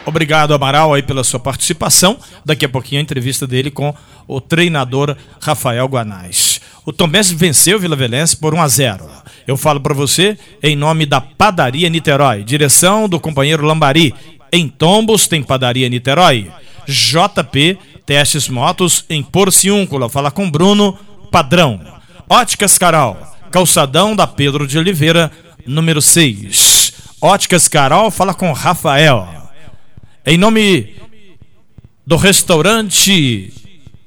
Obrigado, 0.09 0.53
Amaral, 0.53 0.93
aí 0.93 1.03
pela 1.03 1.23
sua 1.23 1.39
participação. 1.39 2.17
Daqui 2.43 2.65
a 2.65 2.69
pouquinho 2.69 2.99
a 2.99 3.03
entrevista 3.03 3.45
dele 3.45 3.69
com 3.69 3.93
o 4.27 4.41
treinador 4.41 5.15
Rafael 5.39 5.85
Guanais. 5.87 6.59
O 6.83 6.91
Tombense 6.91 7.35
venceu 7.35 7.79
Vila 7.79 7.95
Velense 7.95 8.35
por 8.35 8.55
1 8.55 8.61
a 8.61 8.67
0. 8.67 9.09
Eu 9.47 9.55
falo 9.55 9.79
para 9.79 9.93
você 9.93 10.37
em 10.61 10.75
nome 10.75 11.05
da 11.05 11.21
Padaria 11.21 11.89
Niterói, 11.89 12.43
direção 12.43 13.07
do 13.07 13.19
companheiro 13.19 13.63
Lambari. 13.63 14.13
Em 14.51 14.67
Tombos 14.67 15.27
tem 15.27 15.43
Padaria 15.43 15.87
Niterói. 15.87 16.51
JP 16.87 17.77
Testes 18.03 18.49
Motos 18.49 19.05
em 19.07 19.21
Porciúncula. 19.21 20.09
Fala 20.09 20.31
com 20.31 20.49
Bruno 20.49 20.97
Padrão. 21.29 21.79
Óticas 22.27 22.79
Carol, 22.79 23.17
calçadão 23.51 24.15
da 24.15 24.25
Pedro 24.25 24.65
de 24.65 24.79
Oliveira, 24.79 25.31
número 25.67 26.01
6. 26.01 26.93
Óticas 27.21 27.67
Carol, 27.67 28.09
fala 28.09 28.33
com 28.33 28.51
Rafael. 28.51 29.38
Em 30.29 30.37
nome 30.37 30.95
do 32.05 32.15
restaurante 32.15 33.51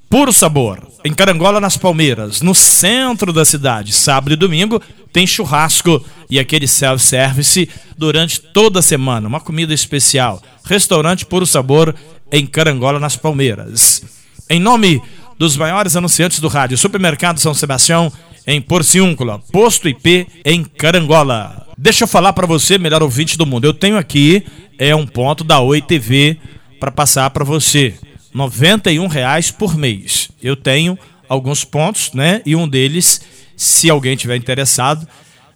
Puro 0.09 0.33
Sabor, 0.33 0.87
em 1.05 1.13
Carangola, 1.13 1.61
nas 1.61 1.77
Palmeiras, 1.77 2.41
no 2.43 2.55
centro 2.55 3.33
da 3.33 3.45
cidade, 3.45 3.93
sábado 3.93 4.33
e 4.33 4.37
domingo, 4.37 4.81
tem 5.13 5.27
churrasco 5.27 6.01
e 6.31 6.39
aquele 6.39 6.69
self-service 6.69 7.69
durante 7.99 8.41
toda 8.41 8.79
a 8.79 8.83
semana, 8.83 9.27
uma 9.27 9.41
comida 9.41 9.75
especial. 9.75 10.41
Restaurante 10.65 11.27
Puro 11.27 11.45
Sabor, 11.45 11.93
em 12.31 12.47
Carangola, 12.47 13.01
nas 13.01 13.17
Palmeiras. 13.17 14.05
Em 14.49 14.61
nome 14.61 15.03
dos 15.37 15.57
maiores 15.57 15.97
anunciantes 15.97 16.39
do 16.39 16.47
rádio, 16.47 16.79
Supermercado 16.79 17.41
São 17.41 17.53
Sebastião, 17.53 18.13
em 18.47 18.63
Porciúncula, 18.63 19.41
Posto 19.51 19.89
IP, 19.89 20.29
em 20.45 20.63
Carangola. 20.63 21.67
Deixa 21.77 22.05
eu 22.05 22.09
falar 22.09 22.33
para 22.33 22.47
você, 22.47 22.79
melhor 22.79 23.03
ouvinte 23.03 23.37
do 23.37 23.45
mundo. 23.45 23.65
Eu 23.65 23.75
tenho 23.75 23.99
aqui 23.99 24.45
é 24.79 24.95
um 24.95 25.07
ponto 25.07 25.45
da 25.45 25.61
Oi 25.61 25.81
TV 25.81 26.39
para 26.81 26.91
passar 26.91 27.31
para 27.31 27.45
você. 27.45 27.95
R$ 28.35 29.09
reais 29.09 29.51
por 29.51 29.77
mês. 29.77 30.31
Eu 30.43 30.57
tenho 30.57 30.99
alguns 31.29 31.65
pontos, 31.65 32.13
né? 32.13 32.43
E 32.45 32.57
um 32.57 32.69
deles, 32.69 33.21
se 33.57 33.89
alguém 33.89 34.17
tiver 34.17 34.37
interessado, 34.37 35.07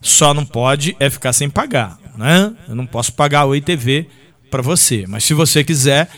só 0.00 0.32
não 0.32 0.44
pode 0.44 0.96
é 1.00 1.10
ficar 1.10 1.32
sem 1.32 1.50
pagar, 1.50 1.98
né? 2.16 2.54
Eu 2.68 2.74
não 2.74 2.86
posso 2.86 3.12
pagar 3.12 3.40
a 3.40 3.46
Oi 3.46 3.60
TV 3.60 4.06
para 4.50 4.62
você. 4.62 5.04
Mas 5.08 5.24
se 5.24 5.34
você 5.34 5.64
quiser 5.64 6.08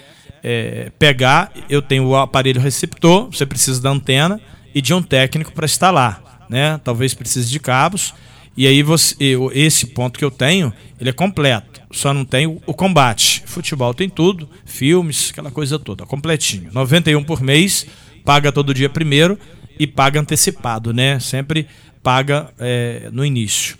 é, 0.42 0.92
pegar, 0.98 1.52
eu 1.68 1.80
tenho 1.80 2.06
o 2.06 2.16
aparelho 2.16 2.61
receptor, 2.61 3.30
você 3.30 3.46
precisa 3.46 3.80
da 3.80 3.90
antena 3.90 4.40
e 4.74 4.80
de 4.80 4.92
um 4.92 5.02
técnico 5.02 5.52
para 5.52 5.64
instalar, 5.64 6.46
né? 6.48 6.78
Talvez 6.84 7.14
precise 7.14 7.50
de 7.50 7.58
cabos. 7.58 8.14
E 8.56 8.66
aí 8.66 8.82
você, 8.82 9.14
eu, 9.20 9.50
esse 9.54 9.87
ponto 9.87 10.18
que 10.18 10.24
eu 10.24 10.30
tenho, 10.30 10.72
ele 11.00 11.11
é 11.11 11.12
completo. 11.12 11.77
Só 11.90 12.12
não 12.12 12.24
tem 12.24 12.46
o, 12.46 12.74
combate. 12.74 13.42
Futebol 13.46 13.94
tem 13.94 14.09
tudo, 14.09 14.48
filmes, 14.64 15.31
aquela 15.31 15.51
coisa 15.51 15.79
toda, 15.79 16.05
completinho. 16.05 16.70
91 16.72 17.24
por 17.24 17.40
mês, 17.40 17.87
paga 18.24 18.53
todo 18.53 18.74
dia 18.74 18.90
primeiro 18.90 19.38
e 19.79 19.87
paga 19.87 20.20
antecipado, 20.20 20.92
né? 20.92 21.18
Sempre 21.18 21.66
paga 22.03 22.51
é, 22.59 23.09
no 23.11 23.24
início. 23.24 23.77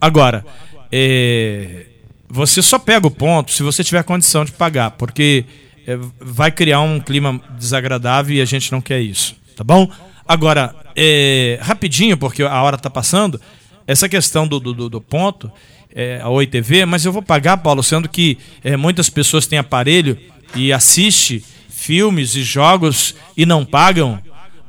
Agora, 0.00 0.44
é, 0.92 1.86
você 2.28 2.62
só 2.62 2.78
pega 2.78 3.06
o 3.06 3.10
ponto 3.10 3.52
se 3.52 3.62
você 3.62 3.82
tiver 3.82 4.02
condição 4.04 4.44
de 4.44 4.52
pagar, 4.52 4.92
porque 4.92 5.44
é, 5.86 5.98
vai 6.20 6.52
criar 6.52 6.80
um 6.80 7.00
clima 7.00 7.40
desagradável 7.58 8.36
e 8.36 8.40
a 8.40 8.44
gente 8.44 8.70
não 8.70 8.80
quer 8.80 9.00
isso, 9.00 9.34
tá 9.56 9.64
bom? 9.64 9.90
Agora, 10.26 10.74
é, 10.94 11.58
rapidinho, 11.60 12.16
porque 12.16 12.42
a 12.44 12.62
hora 12.62 12.76
está 12.76 12.88
passando, 12.88 13.40
essa 13.86 14.08
questão 14.08 14.46
do, 14.46 14.60
do, 14.60 14.88
do 14.88 15.00
ponto, 15.00 15.50
é, 15.94 16.20
a 16.22 16.28
Oi 16.28 16.46
TV, 16.46 16.84
mas 16.84 17.04
eu 17.04 17.12
vou 17.12 17.22
pagar, 17.22 17.56
Paulo, 17.58 17.82
sendo 17.82 18.08
que 18.08 18.38
é, 18.62 18.76
muitas 18.76 19.10
pessoas 19.10 19.46
têm 19.46 19.58
aparelho 19.58 20.16
e 20.54 20.72
assiste 20.72 21.44
filmes 21.68 22.34
e 22.34 22.42
jogos 22.42 23.14
e 23.36 23.46
não 23.46 23.64
pagam. 23.64 24.20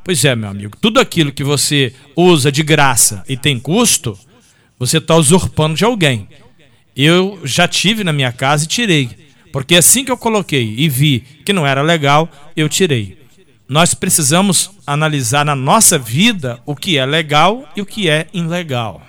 Pois 0.04 0.26
é, 0.26 0.36
meu 0.36 0.50
amigo, 0.50 0.78
tudo 0.80 1.00
aquilo 1.00 1.32
que 1.32 1.44
você 1.44 1.94
usa 2.16 2.52
de 2.52 2.64
graça 2.64 3.24
e 3.28 3.38
tem 3.38 3.60
custo, 3.60 4.18
você 4.80 4.98
está 4.98 5.16
usurpando 5.16 5.76
de 5.76 5.86
alguém. 5.86 6.28
Eu 6.96 7.40
já 7.44 7.68
tive 7.68 8.04
na 8.04 8.12
minha 8.12 8.32
casa 8.32 8.66
e 8.66 8.68
tirei. 8.68 9.10
Porque 9.52 9.76
assim 9.76 10.04
que 10.04 10.12
eu 10.12 10.18
coloquei 10.18 10.76
e 10.78 10.90
vi 10.90 11.20
que 11.46 11.54
não 11.54 11.68
era 11.68 11.82
legal, 11.82 12.30
eu 12.56 12.68
tirei. 12.68 13.20
Nós 13.68 13.94
precisamos 13.94 14.72
analisar 14.86 15.46
na 15.46 15.56
nossa 15.56 15.98
vida 15.98 16.60
o 16.66 16.76
que 16.76 16.98
é 16.98 17.06
legal 17.06 17.70
e 17.76 17.82
o 17.82 17.86
que 17.86 18.10
é 18.10 18.28
ilegal. 18.34 19.02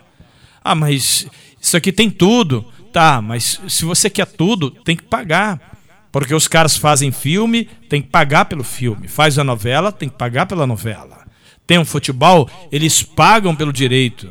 Ah, 0.63 0.75
mas 0.75 1.27
isso 1.63 1.77
aqui 1.77 1.93
tem 1.93 2.11
tudo. 2.11 2.67
Tá, 2.93 3.23
mas 3.23 3.59
se 3.69 3.85
você 3.87 4.11
quer 4.11 4.27
tudo, 4.27 4.71
tem 4.71 4.97
que 4.97 5.05
pagar. 5.05 5.79
Porque 6.11 6.35
os 6.35 6.47
caras 6.47 6.77
fazem 6.77 7.11
filme, 7.11 7.65
tem 7.89 8.03
que 8.03 8.09
pagar 8.09 8.45
pelo 8.45 8.65
filme. 8.65 9.09
Faz 9.09 9.39
a 9.39 9.45
novela, 9.45 9.91
tem 9.91 10.11
que 10.11 10.19
pagar 10.19 10.45
pela 10.45 10.67
novela. 10.67 11.25
Tem 11.67 11.79
um 11.79 11.85
futebol, 11.87 12.51
eles 12.71 13.03
pagam 13.03 13.57
pelo 13.57 13.73
direito. 13.73 14.29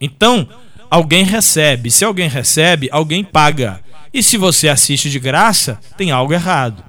Então, 0.00 0.48
alguém 0.90 1.22
recebe. 1.22 1.90
Se 1.90 2.04
alguém 2.04 2.28
recebe, 2.28 2.88
alguém 2.90 3.22
paga. 3.22 3.80
E 4.12 4.22
se 4.22 4.36
você 4.36 4.68
assiste 4.68 5.08
de 5.08 5.20
graça, 5.20 5.78
tem 5.96 6.10
algo 6.10 6.32
errado. 6.32 6.82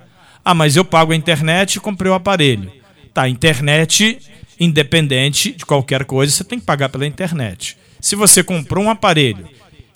Ah, 0.44 0.56
mas 0.56 0.76
eu 0.76 0.86
pago 0.86 1.12
a 1.12 1.16
internet 1.16 1.76
e 1.76 1.80
comprei 1.80 2.12
o 2.12 2.16
aparelho. 2.16 2.72
Tá, 3.14 3.30
internet, 3.30 4.18
independente 4.60 5.52
de 5.52 5.66
qualquer 5.66 6.06
coisa, 6.06 6.32
você 6.32 6.44
tem 6.44 6.60
que 6.60 6.66
pagar 6.66 6.90
pela 6.90 7.06
internet. 7.06 7.78
Se 8.00 8.16
você 8.16 8.44
comprou 8.44 8.84
um 8.84 8.90
aparelho 8.90 9.48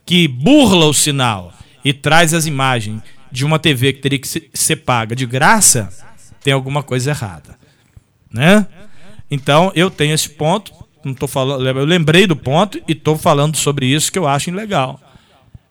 que 0.09 0.27
burla 0.27 0.87
o 0.87 0.93
sinal 0.93 1.53
e 1.85 1.93
traz 1.93 2.33
as 2.33 2.47
imagens 2.47 2.99
de 3.31 3.45
uma 3.45 3.59
TV 3.59 3.93
que 3.93 4.01
teria 4.01 4.17
que 4.17 4.49
ser 4.51 4.77
paga 4.77 5.15
de 5.15 5.23
graça, 5.23 5.87
tem 6.43 6.51
alguma 6.51 6.81
coisa 6.81 7.11
errada, 7.11 7.55
né? 8.33 8.65
Então 9.29 9.71
eu 9.75 9.91
tenho 9.91 10.15
esse 10.15 10.27
ponto, 10.27 10.73
não 11.05 11.13
tô 11.13 11.27
falando, 11.27 11.63
eu 11.63 11.85
lembrei 11.85 12.25
do 12.25 12.35
ponto 12.35 12.79
e 12.87 12.93
estou 12.93 13.19
falando 13.19 13.55
sobre 13.55 13.85
isso 13.85 14.11
que 14.11 14.17
eu 14.17 14.27
acho 14.27 14.49
ilegal. 14.49 14.99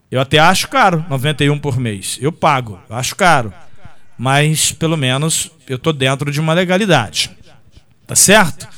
Eu 0.08 0.20
até 0.20 0.38
acho 0.38 0.68
caro, 0.68 1.04
91 1.10 1.58
por 1.58 1.76
mês. 1.76 2.16
Eu 2.20 2.30
pago, 2.30 2.78
eu 2.88 2.94
acho 2.94 3.16
caro. 3.16 3.52
Mas 4.16 4.70
pelo 4.70 4.96
menos 4.96 5.50
eu 5.66 5.74
estou 5.74 5.92
dentro 5.92 6.30
de 6.30 6.38
uma 6.38 6.52
legalidade. 6.52 7.32
Tá 8.06 8.14
certo? 8.14 8.68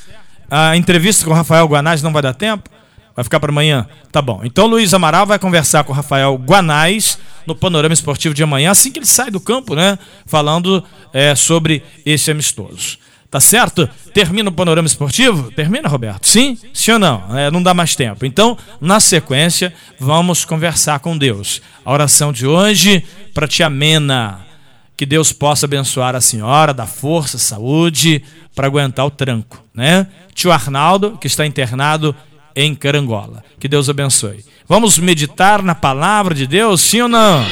A 0.50 0.74
entrevista 0.74 1.26
com 1.26 1.32
o 1.32 1.34
Rafael 1.34 1.66
Guanais 1.68 2.02
não 2.02 2.14
vai 2.14 2.22
dar 2.22 2.32
tempo? 2.32 2.79
Vai 3.20 3.24
ficar 3.24 3.38
para 3.38 3.52
amanhã? 3.52 3.86
Tá 4.10 4.22
bom. 4.22 4.40
Então 4.44 4.66
Luiz 4.66 4.94
Amaral 4.94 5.26
vai 5.26 5.38
conversar 5.38 5.84
com 5.84 5.92
o 5.92 5.94
Rafael 5.94 6.38
Guanais 6.38 7.18
no 7.46 7.54
Panorama 7.54 7.92
Esportivo 7.92 8.34
de 8.34 8.42
amanhã, 8.42 8.70
assim 8.70 8.90
que 8.90 8.98
ele 8.98 9.04
sai 9.04 9.30
do 9.30 9.38
campo, 9.38 9.74
né? 9.74 9.98
Falando 10.24 10.82
é, 11.12 11.34
sobre 11.34 11.82
esse 12.06 12.30
amistoso. 12.30 12.96
Tá 13.30 13.38
certo? 13.38 13.86
Termina 14.14 14.48
o 14.48 14.52
panorama 14.52 14.86
esportivo? 14.86 15.52
Termina, 15.52 15.86
Roberto? 15.86 16.26
Sim? 16.26 16.56
Sim 16.72 16.92
ou 16.92 16.98
não? 16.98 17.38
É, 17.38 17.50
não 17.50 17.62
dá 17.62 17.74
mais 17.74 17.94
tempo. 17.94 18.24
Então, 18.24 18.56
na 18.80 18.98
sequência, 19.00 19.74
vamos 19.98 20.46
conversar 20.46 20.98
com 21.00 21.16
Deus. 21.16 21.60
A 21.84 21.92
oração 21.92 22.32
de 22.32 22.46
hoje, 22.46 23.04
para 23.34 23.46
te 23.46 23.62
amena. 23.62 24.40
Que 24.96 25.04
Deus 25.04 25.30
possa 25.30 25.66
abençoar 25.66 26.16
a 26.16 26.22
senhora, 26.22 26.72
dar 26.72 26.86
força, 26.86 27.36
saúde, 27.36 28.24
para 28.54 28.66
aguentar 28.66 29.04
o 29.04 29.10
tranco, 29.10 29.62
né? 29.74 30.06
Tio 30.34 30.50
Arnaldo, 30.50 31.18
que 31.20 31.26
está 31.26 31.46
internado 31.46 32.16
em 32.54 32.74
Carangola. 32.74 33.42
Que 33.58 33.68
Deus 33.68 33.88
abençoe. 33.88 34.44
Vamos 34.68 34.98
meditar 34.98 35.62
na 35.62 35.74
palavra 35.74 36.34
de 36.34 36.46
Deus, 36.46 36.80
sim 36.80 37.02
ou 37.02 37.08
não? 37.08 37.44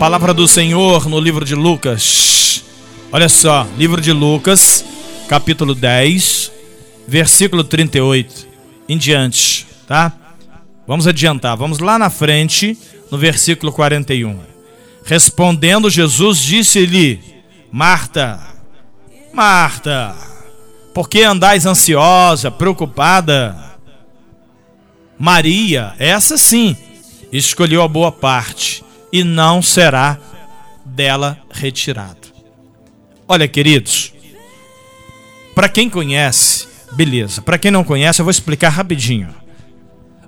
Palavra 0.00 0.32
do 0.32 0.48
Senhor 0.48 1.06
no 1.10 1.20
livro 1.20 1.44
de 1.44 1.54
Lucas. 1.54 2.64
Olha 3.12 3.28
só, 3.28 3.66
livro 3.76 4.00
de 4.00 4.14
Lucas, 4.14 4.82
capítulo 5.28 5.74
10, 5.74 6.50
versículo 7.06 7.62
38 7.62 8.46
em 8.88 8.96
diante, 8.96 9.66
tá? 9.86 10.10
Vamos 10.86 11.06
adiantar, 11.06 11.54
vamos 11.54 11.80
lá 11.80 11.98
na 11.98 12.08
frente, 12.08 12.78
no 13.10 13.18
versículo 13.18 13.70
41. 13.72 14.40
Respondendo 15.04 15.90
Jesus, 15.90 16.38
disse-lhe: 16.38 17.20
Marta, 17.70 18.40
Marta, 19.34 20.16
por 20.94 21.10
que 21.10 21.24
andais 21.24 21.66
ansiosa, 21.66 22.50
preocupada? 22.50 23.76
Maria, 25.18 25.92
essa 25.98 26.38
sim, 26.38 26.74
escolheu 27.30 27.82
a 27.82 27.86
boa 27.86 28.10
parte 28.10 28.82
e 29.12 29.24
não 29.24 29.60
será 29.62 30.18
dela 30.84 31.38
retirado. 31.50 32.28
Olha, 33.26 33.46
queridos, 33.46 34.12
para 35.54 35.68
quem 35.68 35.90
conhece, 35.90 36.66
beleza. 36.92 37.42
Para 37.42 37.58
quem 37.58 37.70
não 37.70 37.84
conhece, 37.84 38.20
eu 38.20 38.24
vou 38.24 38.30
explicar 38.30 38.70
rapidinho. 38.70 39.34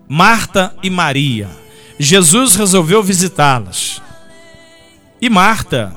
Marta 0.08 0.74
e 0.82 0.90
Maria. 0.90 1.48
Jesus 1.98 2.54
resolveu 2.54 3.02
visitá-las. 3.02 4.00
E 5.20 5.30
Marta 5.30 5.94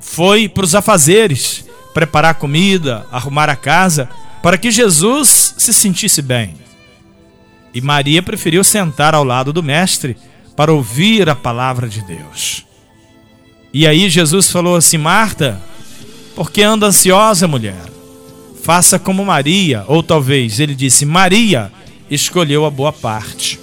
foi 0.00 0.48
para 0.48 0.64
os 0.64 0.74
afazeres, 0.74 1.64
preparar 1.92 2.34
comida, 2.34 3.06
arrumar 3.10 3.48
a 3.48 3.56
casa, 3.56 4.08
para 4.42 4.56
que 4.56 4.70
Jesus 4.70 5.54
se 5.58 5.74
sentisse 5.74 6.22
bem. 6.22 6.54
E 7.74 7.80
Maria 7.80 8.22
preferiu 8.22 8.62
sentar 8.62 9.14
ao 9.14 9.24
lado 9.24 9.52
do 9.52 9.62
Mestre 9.62 10.16
para 10.56 10.72
ouvir 10.72 11.28
a 11.28 11.36
palavra 11.36 11.88
de 11.88 12.02
Deus. 12.02 12.64
E 13.72 13.86
aí 13.86 14.08
Jesus 14.08 14.50
falou 14.50 14.76
assim: 14.76 14.96
Marta, 14.96 15.60
por 16.34 16.50
que 16.50 16.62
anda 16.62 16.86
ansiosa, 16.86 17.46
mulher? 17.46 17.84
Faça 18.62 18.98
como 18.98 19.24
Maria, 19.24 19.84
ou 19.86 20.02
talvez 20.02 20.58
ele 20.58 20.74
disse: 20.74 21.04
Maria 21.04 21.70
escolheu 22.10 22.64
a 22.64 22.70
boa 22.70 22.92
parte. 22.92 23.60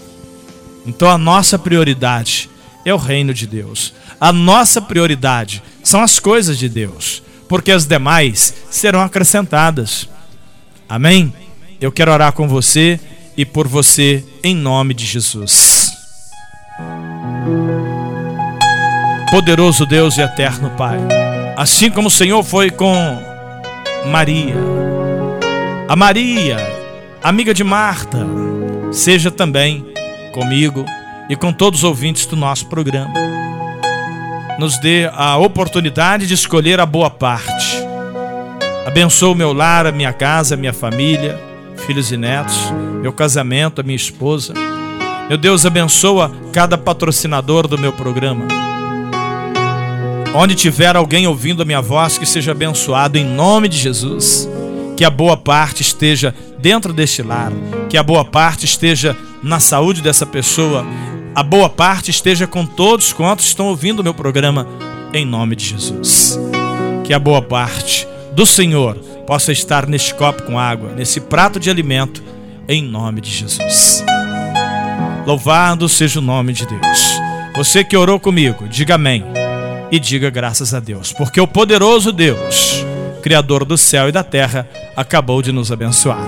Então 0.86 1.10
a 1.10 1.18
nossa 1.18 1.58
prioridade 1.58 2.50
é 2.86 2.94
o 2.94 2.98
reino 2.98 3.34
de 3.34 3.48
Deus. 3.48 3.94
A 4.20 4.32
nossa 4.32 4.82
prioridade 4.82 5.64
são 5.84 6.02
as 6.02 6.20
coisas 6.20 6.58
de 6.58 6.70
Deus, 6.70 7.24
porque 7.48 7.72
as 7.72 7.86
demais 7.86 8.54
serão 8.70 9.02
acrescentadas. 9.02 10.08
Amém? 10.88 11.34
Eu 11.82 11.92
quero 11.92 12.12
orar 12.12 12.32
com 12.34 12.48
você 12.48 13.00
e 13.36 13.46
por 13.46 13.68
você 13.68 14.24
em 14.44 14.56
nome 14.56 14.94
de 14.94 15.06
Jesus. 15.06 15.73
Poderoso 19.32 19.86
Deus 19.86 20.18
e 20.18 20.22
eterno 20.22 20.70
Pai, 20.72 21.00
assim 21.58 21.90
como 21.90 22.08
o 22.08 22.12
Senhor 22.12 22.44
foi 22.44 22.70
com 22.70 23.20
Maria, 24.06 24.56
a 25.88 25.96
Maria, 25.96 26.58
amiga 27.24 27.54
de 27.54 27.64
Marta, 27.64 28.20
seja 28.92 29.32
também 29.32 29.86
comigo 30.34 30.86
e 31.30 31.36
com 31.36 31.52
todos 31.52 31.80
os 31.80 31.84
ouvintes 31.84 32.26
do 32.26 32.36
nosso 32.36 32.68
programa. 32.68 33.14
Nos 34.60 34.78
dê 34.78 35.10
a 35.12 35.36
oportunidade 35.38 36.28
de 36.28 36.36
escolher 36.36 36.80
a 36.80 36.86
boa 36.86 37.10
parte. 37.10 37.84
Abençoa 38.86 39.32
o 39.32 39.36
meu 39.36 39.52
lar, 39.52 39.88
a 39.88 39.92
minha 39.92 40.14
casa, 40.14 40.54
a 40.54 40.58
minha 40.58 40.74
família, 40.74 41.40
filhos 41.88 42.12
e 42.12 42.18
netos, 42.18 42.72
meu 43.02 43.12
casamento, 43.12 43.82
a 43.82 43.84
minha 43.84 43.96
esposa 43.96 44.54
meu 45.30 45.38
Deus, 45.38 45.66
abençoa 45.66 46.32
cada 46.52 46.78
patrocinador 46.78 47.68
do 47.68 47.78
meu 47.78 47.94
programa. 47.94 48.46
Onde 50.36 50.56
tiver 50.56 50.96
alguém 50.96 51.28
ouvindo 51.28 51.62
a 51.62 51.66
minha 51.66 51.82
voz, 51.82 52.18
que 52.18 52.26
seja 52.26 52.52
abençoado 52.52 53.18
em 53.18 53.24
nome 53.26 53.68
de 53.68 53.78
Jesus. 53.78 54.50
Que 54.98 55.06
a 55.06 55.10
boa 55.10 55.38
parte 55.38 55.82
esteja 55.82 56.34
dentro 56.60 56.94
deste 56.94 57.22
lar, 57.22 57.52
que 57.90 57.98
a 57.98 58.04
boa 58.04 58.24
parte 58.24 58.66
esteja 58.66 59.18
na 59.42 59.60
saúde 59.60 60.02
dessa 60.02 60.26
pessoa, 60.26 60.86
a 61.36 61.44
boa 61.44 61.68
parte 61.68 62.10
esteja 62.10 62.48
com 62.48 62.66
todos 62.66 63.12
quantos 63.12 63.46
estão 63.46 63.68
ouvindo 63.68 64.00
o 64.00 64.04
meu 64.04 64.14
programa, 64.14 64.68
em 65.14 65.26
nome 65.26 65.56
de 65.56 65.66
Jesus. 65.66 66.40
Que 67.04 67.14
a 67.14 67.20
boa 67.20 67.42
parte 67.42 68.08
do 68.34 68.46
Senhor 68.46 68.96
possa 69.28 69.52
estar 69.52 69.88
neste 69.88 70.14
copo 70.14 70.44
com 70.44 70.60
água, 70.60 70.94
nesse 70.96 71.20
prato 71.20 71.60
de 71.60 71.70
alimento, 71.70 72.24
em 72.68 72.82
nome 72.82 73.20
de 73.20 73.30
Jesus. 73.30 74.04
Louvado 75.26 75.88
seja 75.88 76.20
o 76.20 76.22
nome 76.22 76.52
de 76.52 76.66
Deus. 76.66 77.18
Você 77.56 77.82
que 77.82 77.96
orou 77.96 78.20
comigo, 78.20 78.68
diga 78.68 78.96
amém 78.96 79.24
e 79.90 79.98
diga 79.98 80.30
graças 80.30 80.74
a 80.74 80.82
Deus, 80.82 81.14
porque 81.14 81.40
o 81.40 81.48
poderoso 81.48 82.12
Deus, 82.12 82.84
Criador 83.22 83.64
do 83.64 83.78
céu 83.78 84.10
e 84.10 84.12
da 84.12 84.22
terra, 84.22 84.68
acabou 84.98 85.42
de 85.42 85.54
nos 85.54 85.72
abençoar. 85.72 86.26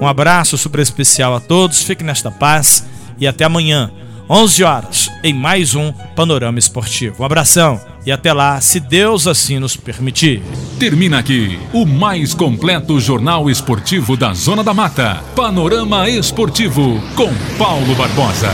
Um 0.00 0.06
abraço 0.06 0.56
super 0.56 0.80
especial 0.80 1.34
a 1.34 1.40
todos, 1.40 1.82
fique 1.82 2.04
nesta 2.04 2.30
paz 2.30 2.86
e 3.18 3.26
até 3.26 3.44
amanhã, 3.44 3.90
11 4.30 4.62
horas, 4.62 5.10
em 5.24 5.34
mais 5.34 5.74
um 5.74 5.92
Panorama 6.14 6.60
Esportivo. 6.60 7.22
Um 7.22 7.26
abração 7.26 7.80
e 8.04 8.12
até 8.12 8.32
lá, 8.32 8.60
se 8.60 8.80
Deus 8.80 9.26
assim 9.26 9.58
nos 9.58 9.76
permitir. 9.76 10.42
Termina 10.78 11.18
aqui 11.18 11.58
o 11.72 11.86
mais 11.86 12.34
completo 12.34 12.98
jornal 13.00 13.48
esportivo 13.48 14.16
da 14.16 14.34
Zona 14.34 14.64
da 14.64 14.74
Mata. 14.74 15.22
Panorama 15.36 16.08
Esportivo 16.08 17.00
com 17.14 17.32
Paulo 17.56 17.94
Barbosa. 17.94 18.50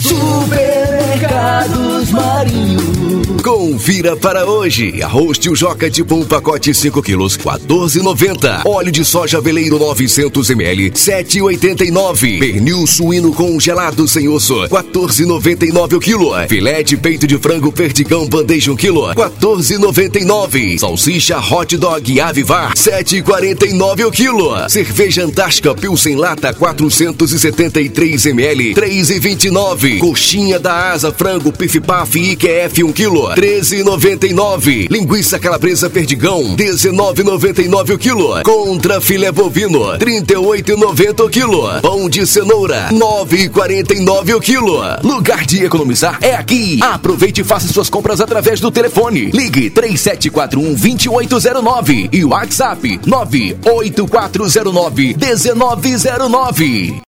Supermercados 0.00 1.83
Marinho. 2.14 2.94
Confira 3.42 4.16
para 4.16 4.46
hoje. 4.46 5.02
Arroz 5.02 5.36
tio 5.36 5.54
Joca 5.54 5.90
tipo 5.90 6.14
um 6.14 6.24
pacote 6.24 6.72
5 6.72 7.02
quilos, 7.02 7.36
14,90. 7.36 8.64
Óleo 8.64 8.90
de 8.90 9.04
soja 9.04 9.38
veleiro 9.40 9.78
900 9.78 10.48
ml, 10.50 10.90
7,89. 10.92 12.38
Pernil 12.38 12.86
suíno 12.86 13.34
congelado 13.34 14.08
sem 14.08 14.28
osso, 14.28 14.54
14,99 14.68 15.96
o 15.96 16.00
quilo. 16.00 16.32
Filé 16.48 16.82
de 16.82 16.96
peito 16.96 17.26
de 17.26 17.36
frango 17.36 17.70
perdigão 17.70 18.26
bandeja 18.26 18.72
1 18.72 18.76
quilo, 18.76 19.14
14,99. 19.14 20.78
Salsicha 20.78 21.38
hot 21.38 21.76
dog 21.76 22.20
avivar, 22.20 22.72
7,49 22.74 24.06
o 24.06 24.10
quilo. 24.10 24.68
Cerveja 24.70 25.24
Antártica 25.24 25.74
Pilsen 25.74 26.16
lata 26.16 26.54
473 26.54 28.26
ml, 28.26 28.74
3,29. 28.74 29.98
Coxinha 29.98 30.58
da 30.58 30.92
asa 30.92 31.12
frango 31.12 31.52
pif 31.52 31.78
paf 32.04 32.18
IQF 32.18 32.84
1 32.84 32.92
quilo, 32.92 33.28
13,99. 33.34 34.88
Linguiça 34.90 35.38
calabresa 35.38 35.88
perdigão, 35.88 36.54
19,99 36.54 37.94
o 37.94 37.98
quilo. 37.98 38.42
Contra 38.42 39.00
filé 39.00 39.32
bovino, 39.32 39.98
38,90 39.98 41.24
o 41.24 41.30
quilo. 41.30 41.80
Pão 41.80 42.08
de 42.08 42.26
cenoura, 42.26 42.88
9,49 42.92 44.36
o 44.36 44.40
quilo. 44.40 44.80
Lugar 45.02 45.46
de 45.46 45.64
economizar 45.64 46.18
é 46.20 46.34
aqui. 46.34 46.78
Aproveite 46.82 47.40
e 47.40 47.44
faça 47.44 47.72
suas 47.72 47.88
compras 47.88 48.20
através 48.20 48.60
do 48.60 48.70
telefone. 48.70 49.30
Ligue 49.32 49.70
3741 49.70 50.74
2809 50.74 52.10
e 52.12 52.24
WhatsApp 52.24 53.00
98409 53.06 55.16
1909. 55.16 57.02